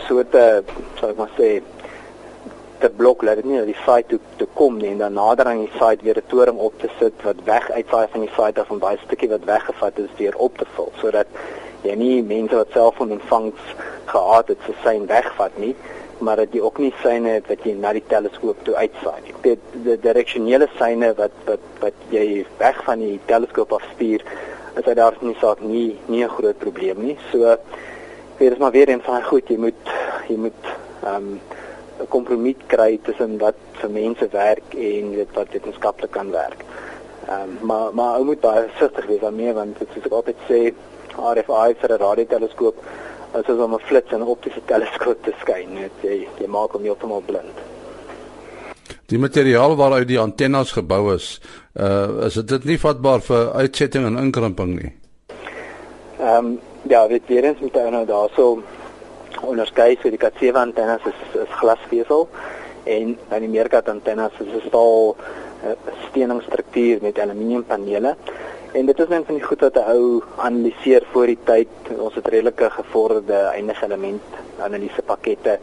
so 0.07 0.23
te 0.23 0.63
sou 0.99 1.11
ek 1.11 1.17
maar 1.17 1.33
sê 1.37 1.61
te 2.81 2.89
blok 2.89 3.23
laat 3.23 3.41
dit 3.41 3.45
nie 3.45 3.59
na 3.59 3.65
die 3.69 3.77
site 3.85 4.07
toe 4.07 4.19
te 4.41 4.47
kom 4.59 4.77
nie 4.81 4.91
en 4.91 5.01
dan 5.03 5.17
nader 5.19 5.49
aan 5.51 5.63
die 5.65 5.79
site 5.79 6.03
weer 6.03 6.17
'n 6.17 6.29
toring 6.33 6.59
op 6.67 6.79
te 6.79 6.89
sit 6.99 7.23
wat 7.23 7.43
weg 7.45 7.71
uitsaai 7.71 8.07
van 8.11 8.21
die 8.27 8.33
site 8.37 8.61
af 8.61 8.71
om 8.71 8.79
daai 8.79 8.97
stukkie 9.05 9.29
wat 9.29 9.45
weggevat 9.45 9.99
is 9.99 10.17
weer 10.17 10.35
op 10.37 10.57
te 10.57 10.65
vul 10.75 10.91
sodat 11.01 11.27
jy 11.83 11.95
nie 11.95 12.23
mense 12.23 12.55
wat 12.55 12.71
selfoon 12.73 13.11
ontvangs 13.11 13.61
gehad 14.05 14.47
het 14.47 14.57
se 14.65 14.73
sein 14.83 15.07
wegvat 15.07 15.57
nie 15.57 15.75
maar 16.21 16.35
dat 16.35 16.53
jy 16.53 16.61
ook 16.61 16.77
nie 16.77 16.93
syne 17.01 17.37
het 17.37 17.47
wat 17.49 17.63
jy 17.65 17.73
na 17.77 17.93
die 17.97 18.03
teleskoop 18.07 18.59
toe 18.65 18.75
uitsaai 18.77 19.21
nie. 19.25 19.33
Dit 19.41 19.63
die 19.85 19.97
direksionele 20.03 20.67
syne 20.77 21.13
wat 21.17 21.33
wat 21.47 21.63
wat 21.81 22.03
jy 22.13 22.45
weg 22.59 22.83
van 22.85 23.01
die 23.01 23.17
teleskoop 23.31 23.73
af 23.77 23.85
stuur 23.95 24.25
is 24.79 24.85
uit 24.85 24.97
daar 24.97 25.17
nie 25.21 25.35
saak 25.41 25.61
nie 25.61 25.97
nie 26.07 26.23
'n 26.23 26.35
groot 26.37 26.57
probleem 26.57 27.01
nie. 27.05 27.17
So 27.31 27.57
dit 28.37 28.51
is 28.51 28.57
maar 28.57 28.71
weer 28.71 28.89
een 28.89 29.01
van 29.01 29.23
goed 29.23 29.49
jy 29.49 29.57
moet 29.57 29.89
jy 30.27 30.37
moet 30.37 30.63
ehm 31.03 31.15
um, 31.15 31.41
'n 32.01 32.07
kompromie 32.07 32.55
kry 32.67 32.99
tussen 33.03 33.37
wat 33.37 33.55
vir 33.81 33.89
mense 33.89 34.27
werk 34.31 34.73
en 34.73 35.15
weet 35.15 35.33
wat 35.33 35.53
wetenskaplik 35.53 36.11
kan 36.11 36.31
werk. 36.31 36.65
Ehm 37.27 37.41
um, 37.41 37.67
maar 37.67 37.93
maar 37.93 38.17
ou 38.17 38.25
moet 38.25 38.39
baie 38.41 38.67
versigtig 38.69 39.05
wees 39.05 39.19
daarmee 39.19 39.53
want 39.53 39.79
dit 39.79 39.87
is 39.95 40.05
ek 40.05 40.11
altyd 40.11 40.39
sê 40.49 40.59
RFI 41.17 41.75
vir 41.81 41.91
'n 41.91 42.01
radioteleskoop 42.05 42.77
is 43.39 43.45
soos 43.45 43.59
om 43.65 43.73
'n 43.73 43.79
flits 43.89 44.11
in 44.11 44.19
'n 44.19 44.33
optiese 44.35 44.61
teleskoop 44.65 45.23
te 45.23 45.33
skyn. 45.41 45.73
Net 45.73 45.91
jy 46.01 46.27
jy 46.39 46.47
maak 46.47 46.71
hom 46.71 46.83
heeltemal 46.83 47.21
blind. 47.21 47.57
Die 49.05 49.19
materiaal 49.19 49.75
waaruit 49.75 50.07
die 50.07 50.19
antennes 50.19 50.71
gebou 50.71 51.13
is, 51.15 51.41
uh 51.75 52.25
is 52.25 52.33
dit 52.33 52.63
nie 52.63 52.79
vatbaar 52.79 53.21
vir 53.21 53.51
uitsetting 53.53 54.05
en 54.05 54.17
inkrimping 54.17 54.75
nie. 54.81 54.93
Ehm 56.19 56.45
um, 56.45 56.59
ja, 56.89 57.07
weet 57.07 57.27
jy 57.27 57.41
eens 57.41 57.59
met 57.59 57.73
nou 57.73 58.05
daarso 58.05 58.63
onderskei 59.41 59.95
vir 60.01 60.11
die 60.11 60.19
Cat7 60.21 60.55
antennes 60.55 61.05
is, 61.05 61.19
is 61.41 61.55
glasvesel 61.59 62.27
en 62.83 63.17
dan 63.29 63.45
die 63.45 63.49
meerkat 63.49 63.89
antennes 63.89 64.33
is 64.39 64.53
'n 64.53 64.67
staal 64.67 65.15
uh, 65.15 65.75
steeningstruktuur 66.09 67.01
met 67.01 67.19
aluminiumpanele. 67.19 68.15
En 68.71 68.85
dit 68.85 68.99
is 68.99 69.07
net 69.07 69.25
van 69.25 69.35
die 69.35 69.43
goed 69.43 69.61
wat 69.61 69.75
'n 69.75 69.89
ou 69.91 70.23
analiseer 70.37 71.03
voor 71.11 71.25
die 71.25 71.39
tyd. 71.43 71.67
Ons 71.97 72.15
het 72.15 72.27
redelike 72.27 72.69
gevorderde 72.69 73.51
eindige 73.53 73.85
element 73.85 74.21
analise 74.59 75.01
pakkette 75.01 75.59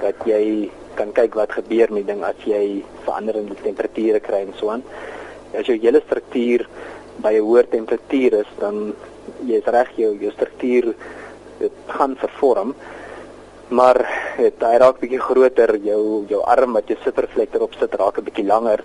dat 0.00 0.14
jy 0.24 0.70
kan 0.94 1.12
kyk 1.12 1.34
wat 1.34 1.52
gebeur 1.52 1.92
met 1.92 2.06
ding 2.06 2.22
as 2.24 2.40
jy 2.44 2.84
veranderende 3.04 3.54
temperature 3.62 4.20
kry 4.20 4.40
en 4.46 4.54
so 4.56 4.70
aan. 4.70 4.82
As 5.58 5.66
jou 5.66 5.78
hele 5.78 6.00
struktuur 6.00 6.66
by 7.16 7.32
'n 7.32 7.42
hoër 7.42 7.68
temperatuur 7.68 8.32
is, 8.32 8.50
dan 8.58 8.94
jy's 9.44 9.64
reg 9.64 9.90
jou 9.96 10.16
jou 10.20 10.32
struktuur 10.32 10.94
dit 11.58 11.72
gaan 11.86 12.16
vervorm 12.16 12.74
maar 13.68 13.98
dit 14.36 14.62
hy 14.62 14.76
raak 14.78 15.00
bietjie 15.00 15.20
groter 15.20 15.74
jou 15.82 16.24
jou 16.30 16.42
arm 16.46 16.76
wat 16.78 16.90
jy 16.90 16.96
sitreflektor 17.02 17.64
op 17.66 17.74
sit 17.78 17.94
raak 17.94 18.18
'n 18.18 18.24
bietjie 18.28 18.46
langer 18.46 18.82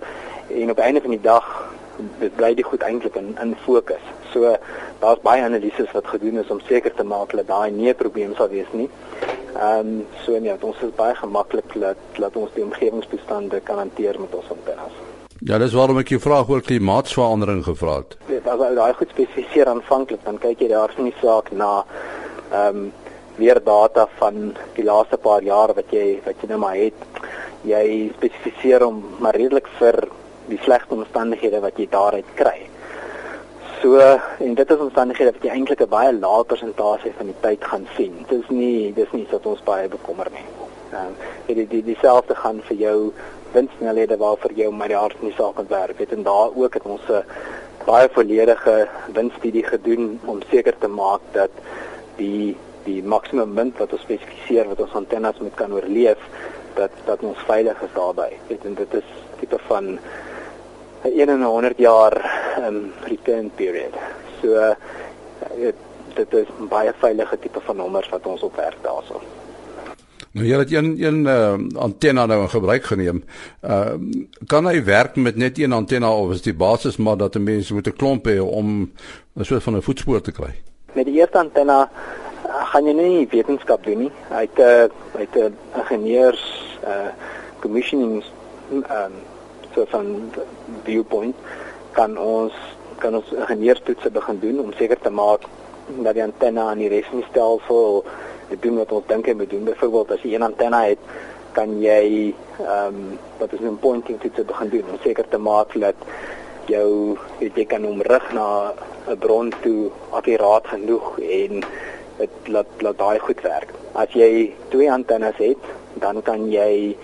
en 0.50 0.70
op 0.70 0.78
einde 0.78 1.00
van 1.00 1.10
die 1.10 1.22
dag 1.22 1.46
dit 2.20 2.34
bly 2.36 2.54
die 2.54 2.64
goed 2.64 2.82
eintlik 2.82 3.16
in 3.16 3.36
in 3.42 3.54
fokus. 3.64 4.02
So 4.32 4.56
daar's 5.00 5.20
baie 5.22 5.42
analises 5.42 5.92
wat 5.92 6.06
gedoen 6.06 6.38
is 6.38 6.50
om 6.50 6.60
seker 6.60 6.94
te 6.94 7.04
maak 7.04 7.36
dat 7.36 7.46
daai 7.46 7.70
nie 7.70 7.88
'n 7.88 7.94
probleem 7.94 8.34
sal 8.34 8.48
wees 8.48 8.72
nie. 8.72 8.88
Ehm 9.54 9.78
um, 9.78 10.06
so 10.24 10.38
nee, 10.38 10.54
ons 10.60 10.82
is 10.82 10.94
baie 10.96 11.14
gemaklik 11.14 11.74
dat 11.74 11.96
dat 12.18 12.36
ons 12.36 12.50
die 12.54 12.64
omgewingstoestande 12.64 13.60
kan 13.60 13.78
hanteer 13.78 14.20
met 14.20 14.34
ons 14.34 14.50
antennes. 14.50 14.94
Ja, 15.44 15.58
dis 15.58 15.72
waarom 15.72 15.98
ek 15.98 16.08
jou 16.08 16.20
vraag 16.20 16.48
oor 16.48 16.60
klimaatsverandering 16.62 17.64
gevra 17.64 17.96
het. 17.96 18.16
Dit 18.26 18.46
as 18.46 18.58
jy 18.58 18.74
daai 18.74 18.92
goed 18.94 19.08
spesifiseer 19.08 19.66
aanvanklik, 19.66 20.24
dan 20.24 20.38
kyk 20.38 20.60
jy 20.60 20.68
daar 20.68 20.92
van 20.96 21.04
die 21.04 21.14
saak 21.20 21.52
na 21.52 21.84
ehm 22.52 22.76
um, 22.76 22.92
weer 23.36 23.60
data 23.64 24.08
van 24.18 24.52
die 24.76 24.84
laaste 24.84 25.16
paar 25.16 25.42
jaar 25.42 25.72
wat 25.74 25.88
jy 25.90 26.20
wat 26.24 26.42
jy 26.42 26.48
nou 26.50 26.58
maar 26.60 26.76
het. 26.76 27.06
Jy 27.64 28.10
spesifiseer 28.16 28.84
hom 28.84 28.98
maar 29.24 29.36
redelik 29.38 29.70
vir 29.78 29.98
die 30.50 30.58
slegte 30.64 30.94
omstandighede 30.94 31.62
wat 31.64 31.78
jy 31.80 31.86
daaruit 31.90 32.34
kry. 32.36 32.58
So 33.80 33.98
en 33.98 34.54
dit 34.54 34.70
is 34.70 34.84
omstandighede 34.84 35.32
wat 35.32 35.46
jy 35.46 35.54
eintlik 35.54 35.80
'n 35.80 35.88
baie 35.94 36.12
lae 36.12 36.44
persentasie 36.44 37.12
van 37.18 37.32
die 37.32 37.40
tyd 37.40 37.64
gaan 37.64 37.86
sien. 37.96 38.24
Dit 38.28 38.42
is 38.42 38.50
nie 38.50 38.92
dis 38.92 39.12
nie 39.12 39.26
wat 39.30 39.46
ons 39.46 39.64
baie 39.64 39.88
bekommer 39.88 40.28
nie. 40.30 40.46
Ehm 40.92 41.06
um, 41.06 41.14
die 41.46 41.66
die 41.66 41.82
dieselfde 41.82 42.34
gaan 42.34 42.60
vir 42.68 42.76
jou 42.76 43.12
windsnelhede 43.52 44.16
waarvoor 44.16 44.52
jy 44.56 44.68
met 44.70 44.88
die 44.88 44.96
hart 44.96 45.16
in 45.20 45.28
die 45.28 45.36
saak 45.36 45.56
kan 45.56 45.68
werk. 45.68 45.98
Het 45.98 46.12
en 46.12 46.22
daar 46.22 46.50
ook 46.54 46.74
het 46.74 46.84
ons 46.84 47.08
'n 47.08 47.24
baie 47.86 48.08
volledige 48.12 48.88
windstudie 49.12 49.64
gedoen 49.64 50.20
om 50.24 50.42
seker 50.50 50.74
te 50.78 50.88
maak 50.88 51.20
dat 51.32 51.50
die 52.16 52.56
die 52.84 53.02
maksimum 53.02 53.54
wind 53.54 53.78
wat 53.78 53.92
ons 53.92 54.02
spesifiseer 54.02 54.66
wat 54.66 54.80
ons 54.80 54.94
antennes 54.98 55.38
met 55.38 55.54
kan 55.54 55.72
oorleef 55.72 56.18
dat 56.74 56.90
dat 57.06 57.22
ons 57.22 57.38
veilig 57.46 57.82
is 57.82 57.94
daarbey. 57.94 58.32
Het 58.48 58.64
en 58.64 58.74
dit 58.74 58.94
is 58.94 59.08
tipe 59.40 59.58
van 59.68 59.84
'n 59.94 59.98
1 61.04 61.28
in 61.28 61.42
100 61.42 61.78
jaar 61.78 62.14
um, 62.58 62.92
return 63.04 63.50
period. 63.54 63.94
So 64.40 64.48
uh, 64.48 64.74
dit 66.14 66.34
is 66.34 66.46
'n 66.60 66.68
baie 66.68 66.92
veilige 66.98 67.38
tipe 67.38 67.60
van 67.60 67.76
nommers 67.76 68.08
wat 68.08 68.26
ons 68.26 68.42
op 68.42 68.56
werk 68.56 68.78
daarso. 68.82 69.20
Nou 70.32 70.46
jy 70.46 70.58
het 70.58 70.72
een 70.72 71.02
een 71.02 71.24
uh, 71.24 71.54
antenna 71.76 72.26
nou 72.26 72.42
in 72.42 72.48
gebruik 72.48 72.84
geneem. 72.84 73.24
Uh 73.60 73.94
kan 74.46 74.66
hy 74.66 74.84
werk 74.84 75.16
met 75.16 75.36
net 75.36 75.58
een 75.58 75.72
antenna 75.72 76.12
of 76.16 76.30
is 76.30 76.42
die 76.42 76.54
basis 76.54 76.96
maar 76.96 77.16
dat 77.16 77.34
'n 77.34 77.42
mens 77.42 77.70
moet 77.70 77.86
'n 77.86 77.96
klomp 77.96 78.26
hê 78.26 78.38
om 78.40 78.90
'n 79.36 79.44
soort 79.44 79.62
van 79.62 79.76
'n 79.76 79.82
voetspoor 79.82 80.20
te 80.20 80.32
kry? 80.32 80.71
Met 80.92 81.04
die 81.08 81.14
eerste 81.14 81.38
antenna 81.38 81.78
uh, 81.88 82.64
gaan 82.72 82.86
jy 82.86 82.92
nie 82.92 83.28
wetenskap 83.32 83.84
doen 83.84 83.98
nie. 84.06 84.12
Hy 84.28 84.42
het 84.44 84.58
'n 84.58 84.62
uh, 84.62 84.88
hy 85.16 85.24
het 85.26 85.36
'n 85.36 85.56
ingenieurs 85.80 86.44
uh 86.84 87.10
commissioning 87.60 88.24
um 88.72 89.14
so 89.74 89.84
van 89.88 90.32
viewpoint 90.84 91.36
kan 91.92 92.18
ons 92.18 92.52
kan 92.98 93.14
ons 93.14 93.32
ingenieurstoetse 93.32 94.10
begin 94.10 94.38
doen 94.40 94.60
om 94.60 94.72
seker 94.72 94.98
te 95.00 95.10
maak 95.10 95.40
dat 96.02 96.14
die 96.14 96.22
antenne 96.22 96.60
aan 96.60 96.78
die 96.78 96.88
res 96.88 97.06
van 97.06 97.18
die 97.18 97.28
stelsel 97.30 98.04
doen 98.60 98.76
wat 98.76 98.92
ons 98.92 99.06
dink 99.06 99.26
hy 99.26 99.34
moet 99.34 99.50
doen. 99.50 99.64
Byvoorbeeld 99.64 100.10
as 100.10 100.22
jy 100.22 100.34
een 100.34 100.42
antenne 100.42 100.82
het, 100.92 100.98
kan 101.56 101.80
jy 101.80 102.34
ehm 102.60 102.86
um, 102.86 103.18
wat 103.38 103.52
is 103.52 103.60
'n 103.60 103.78
pointing 103.80 104.20
toets 104.20 104.44
begin 104.44 104.68
doen 104.68 104.92
om 104.92 104.98
seker 105.02 105.28
te 105.28 105.38
maak 105.38 105.72
dat 105.80 105.94
jou 106.66 107.18
jy 107.38 107.64
kan 107.64 107.84
omrig 107.84 108.32
na 108.32 108.72
'n 109.08 109.18
bron 109.18 109.52
toe 109.62 109.90
akkuraat 110.10 110.66
genoeg 110.66 111.18
en 111.18 111.62
dit 112.18 112.34
laat 112.46 112.66
laat 112.78 112.98
daai 112.98 113.18
goed 113.18 113.40
werk. 113.40 113.70
As 113.92 114.10
jy 114.12 114.54
twee 114.68 114.90
antennes 114.90 115.36
het, 115.36 115.62
dan 115.94 116.22
kan 116.22 116.50
jy 116.50 116.96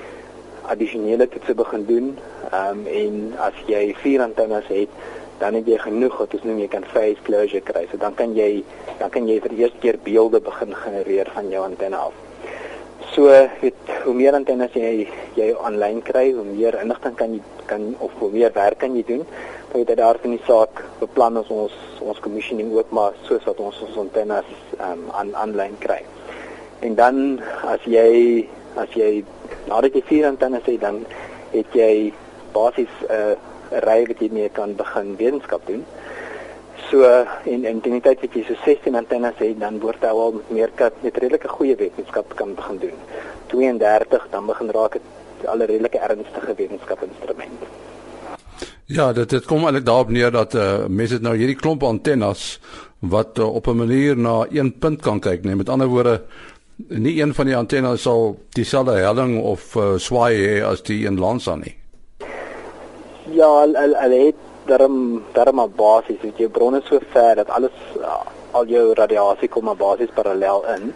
addisionele 0.63 1.29
toetse 1.29 1.55
begin 1.55 1.85
doen 1.87 2.19
Ehm 2.53 2.79
um, 2.79 2.87
en 2.87 3.17
as 3.45 3.57
jy 3.69 3.91
vier 4.01 4.23
antennes 4.25 4.65
het, 4.73 4.93
dan 5.39 5.55
het 5.59 5.67
jy 5.69 5.77
genoeg 5.83 6.15
dat 6.17 6.37
ons 6.39 6.45
noem 6.49 6.63
jy 6.63 6.69
kan 6.73 6.87
phase 6.95 7.21
closure 7.27 7.61
kry. 7.61 7.83
So 7.91 8.01
dan 8.01 8.15
kan 8.17 8.33
jy 8.37 8.63
dan 9.01 9.11
kan 9.13 9.29
jy 9.29 9.37
vir 9.45 9.53
die 9.53 9.61
eerste 9.67 9.81
keer 9.83 9.99
beelde 10.07 10.41
begin 10.41 10.73
genereer 10.73 11.29
van 11.35 11.51
jou 11.53 11.65
antenne 11.67 12.01
af. 12.01 12.15
So 13.13 13.29
het 13.35 13.93
hoe 14.07 14.15
meer 14.17 14.39
antennes 14.39 14.73
jy 14.73 15.05
jy 15.37 15.51
aanlyn 15.61 16.01
kry, 16.09 16.31
hoe 16.39 16.47
meer 16.49 16.79
inligting 16.81 17.19
kan 17.21 17.37
jy 17.37 17.43
kan 17.69 17.85
of 17.99 18.17
hoe 18.23 18.31
meer 18.33 18.55
werk 18.57 18.81
kan 18.81 18.97
jy 18.97 19.05
doen. 19.11 19.27
Maar 19.73 19.85
dit 19.85 19.97
daar 19.97 20.17
in 20.23 20.31
die 20.31 20.45
saak 20.47 20.85
beplan 20.99 21.37
ons 21.37 21.49
ons 21.49 21.75
ons 22.01 22.21
commissioning 22.25 22.73
ook 22.73 22.91
maar 22.91 23.13
soos 23.29 23.45
wat 23.45 23.59
ons 23.61 23.81
ons 23.87 23.97
antennes 24.05 24.55
ehm 24.79 24.93
um, 24.93 25.11
aan 25.21 25.35
aanlyn 25.37 25.77
kry. 25.79 26.01
En 26.81 26.95
dan 26.95 27.41
as 27.67 27.85
jy 27.85 28.49
as 28.77 28.95
jy 28.97 29.25
nadat 29.67 29.95
jy 29.95 30.03
vier 30.09 30.27
antennes 30.27 30.65
het, 30.65 30.81
dan 30.81 31.03
het 31.53 31.77
jy 31.77 32.13
basies 32.53 32.95
'n 33.03 33.13
uh, 33.13 33.35
'n 33.73 33.83
ry 33.85 33.99
wat 34.09 34.21
jy 34.21 34.29
mee 34.33 34.49
kan 34.49 34.75
begin 34.77 35.17
wetenskap 35.17 35.67
doen. 35.67 35.85
So 36.91 37.05
en 37.45 37.81
teen 37.81 37.99
die 37.99 38.01
tyd 38.01 38.21
wat 38.21 38.35
jy 38.35 38.45
so 38.49 38.55
16 38.65 38.95
antennes 38.95 39.37
het, 39.39 39.61
dan 39.61 39.81
word 39.81 40.01
jy 40.01 40.09
al 40.09 40.33
met 40.33 40.51
meer 40.51 40.71
kat 40.75 41.03
met 41.03 41.17
redelike 41.17 41.49
goeie 41.49 41.77
wetenskap 41.77 42.37
kan 42.37 42.55
begin 42.55 42.79
doen. 42.79 42.99
32 43.53 44.29
dan 44.31 44.47
begin 44.47 44.71
raak 44.71 44.93
dit 44.93 45.47
al 45.47 45.59
'n 45.59 45.71
redelike 45.73 45.99
ernstige 45.99 46.55
wetenskapinstrument. 46.55 47.88
Ja, 48.89 49.13
dit 49.13 49.29
dit 49.29 49.45
kom 49.45 49.67
eintlik 49.69 49.85
daarop 49.85 50.09
neer 50.09 50.31
dat 50.33 50.55
uh, 50.57 50.87
mense 50.89 51.19
dit 51.19 51.25
nou 51.25 51.35
hierdie 51.37 51.59
klomp 51.61 51.83
antennes 51.85 52.55
wat 53.05 53.37
uh, 53.39 53.45
op 53.55 53.67
'n 53.69 53.77
manier 53.77 54.17
na 54.17 54.47
een 54.51 54.79
punt 54.79 55.03
kan 55.03 55.21
kyk, 55.21 55.45
nee, 55.45 55.57
met 55.57 55.69
ander 55.69 55.87
woorde 55.87 56.23
nie 56.89 57.21
een 57.21 57.35
van 57.35 57.47
die 57.47 57.57
antennes 57.57 58.03
sal 58.03 58.39
dieselfde 58.57 58.97
helling 58.97 59.43
of 59.43 59.77
uh, 59.77 59.99
swaai 59.99 60.35
hê 60.37 60.65
as 60.65 60.83
die 60.83 61.05
in 61.07 61.19
lands 61.19 61.49
aan 61.49 61.61
nie. 61.61 61.77
Ja, 63.31 63.45
al 63.45 63.77
al, 63.77 63.97
al 63.97 64.11
het 64.11 64.35
daarom 64.65 65.23
daarom 65.33 65.59
op 65.59 65.77
basis 65.77 66.21
het 66.21 66.37
jou 66.37 66.49
bronne 66.49 66.81
so 66.85 66.99
ver 67.13 67.35
dat 67.37 67.49
alles 67.49 67.77
al 68.51 68.67
jou 68.67 68.93
radiasie 68.95 69.49
kom 69.49 69.69
op 69.69 69.79
basis 69.79 70.09
parallel 70.15 70.65
in. 70.77 70.95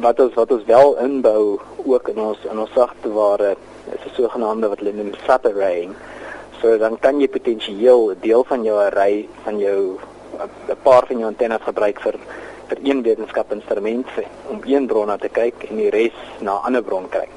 Wat 0.00 0.20
ons 0.20 0.34
wat 0.34 0.52
ons 0.52 0.64
wel 0.64 0.96
inbou 1.04 1.60
ook 1.84 2.08
in 2.08 2.18
ons 2.18 2.38
in 2.50 2.58
ons 2.58 2.72
sagteware 2.72 3.56
is 3.92 4.04
'n 4.06 4.14
sogenaamde 4.14 4.68
wat 4.68 4.78
hulle 4.78 4.92
noem 4.92 5.12
fat 5.14 5.46
arraying. 5.46 5.92
So 6.60 6.78
dan 6.78 6.98
kan 6.98 7.20
jy 7.20 7.28
potensieel 7.28 8.14
deel 8.20 8.44
van 8.44 8.64
jou 8.66 8.78
array 8.82 9.28
van 9.44 9.58
jou 9.58 9.98
'n 10.38 10.82
paar 10.82 11.06
van 11.06 11.18
jou 11.18 11.28
antennes 11.28 11.62
gebruik 11.62 12.00
vir 12.00 12.16
vir 12.68 12.78
een 12.82 13.02
wetenskapinstrument 13.02 14.06
om 14.48 14.60
een 14.64 14.86
bron 14.86 15.06
na 15.06 15.16
te 15.16 15.28
kyk 15.28 15.54
en 15.70 15.76
die 15.76 15.90
res 15.90 16.18
na 16.40 16.52
'n 16.58 16.64
ander 16.66 16.82
bron 16.82 17.08
kyk. 17.08 17.30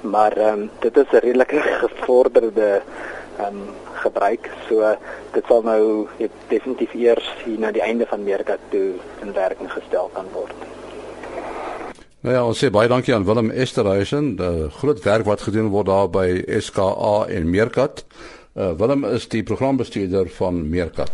Maar 0.00 0.32
ehm 0.36 0.60
um, 0.60 0.70
dit 0.80 0.96
is 0.96 1.12
'n 1.12 1.16
redelike 1.16 1.60
gevorderde 1.82 2.82
ehm 3.38 3.46
um, 3.46 3.68
gebruik. 3.92 4.50
So 4.68 4.96
dit 5.32 5.44
sal 5.46 5.62
nou 5.62 6.08
definitief 6.48 6.94
eers 6.94 7.34
hier 7.44 7.58
na 7.58 7.70
die 7.70 7.82
einde 7.82 8.06
van 8.06 8.20
Amerika 8.20 8.56
toe 8.68 8.92
in 9.22 9.32
werking 9.32 9.72
gestel 9.72 10.10
kan 10.12 10.26
word. 10.32 10.54
Nou 12.20 12.34
ja, 12.34 12.46
ons 12.46 12.64
sê 12.64 12.68
baie 12.70 12.88
dankie 12.88 13.14
aan 13.14 13.24
Willem 13.24 13.50
Esterhuizen, 13.50 14.36
die 14.36 14.68
groot 14.70 15.02
werk 15.02 15.24
wat 15.24 15.40
gedoen 15.40 15.70
word 15.72 15.86
daar 15.86 16.08
by 16.08 16.44
SKA 16.58 17.26
en 17.28 17.50
Meerkat. 17.50 18.04
Uh, 18.54 18.72
Willem 18.72 19.04
is 19.04 19.28
die 19.28 19.42
programbestuurder 19.42 20.28
van 20.34 20.68
Meerkat. 20.68 21.12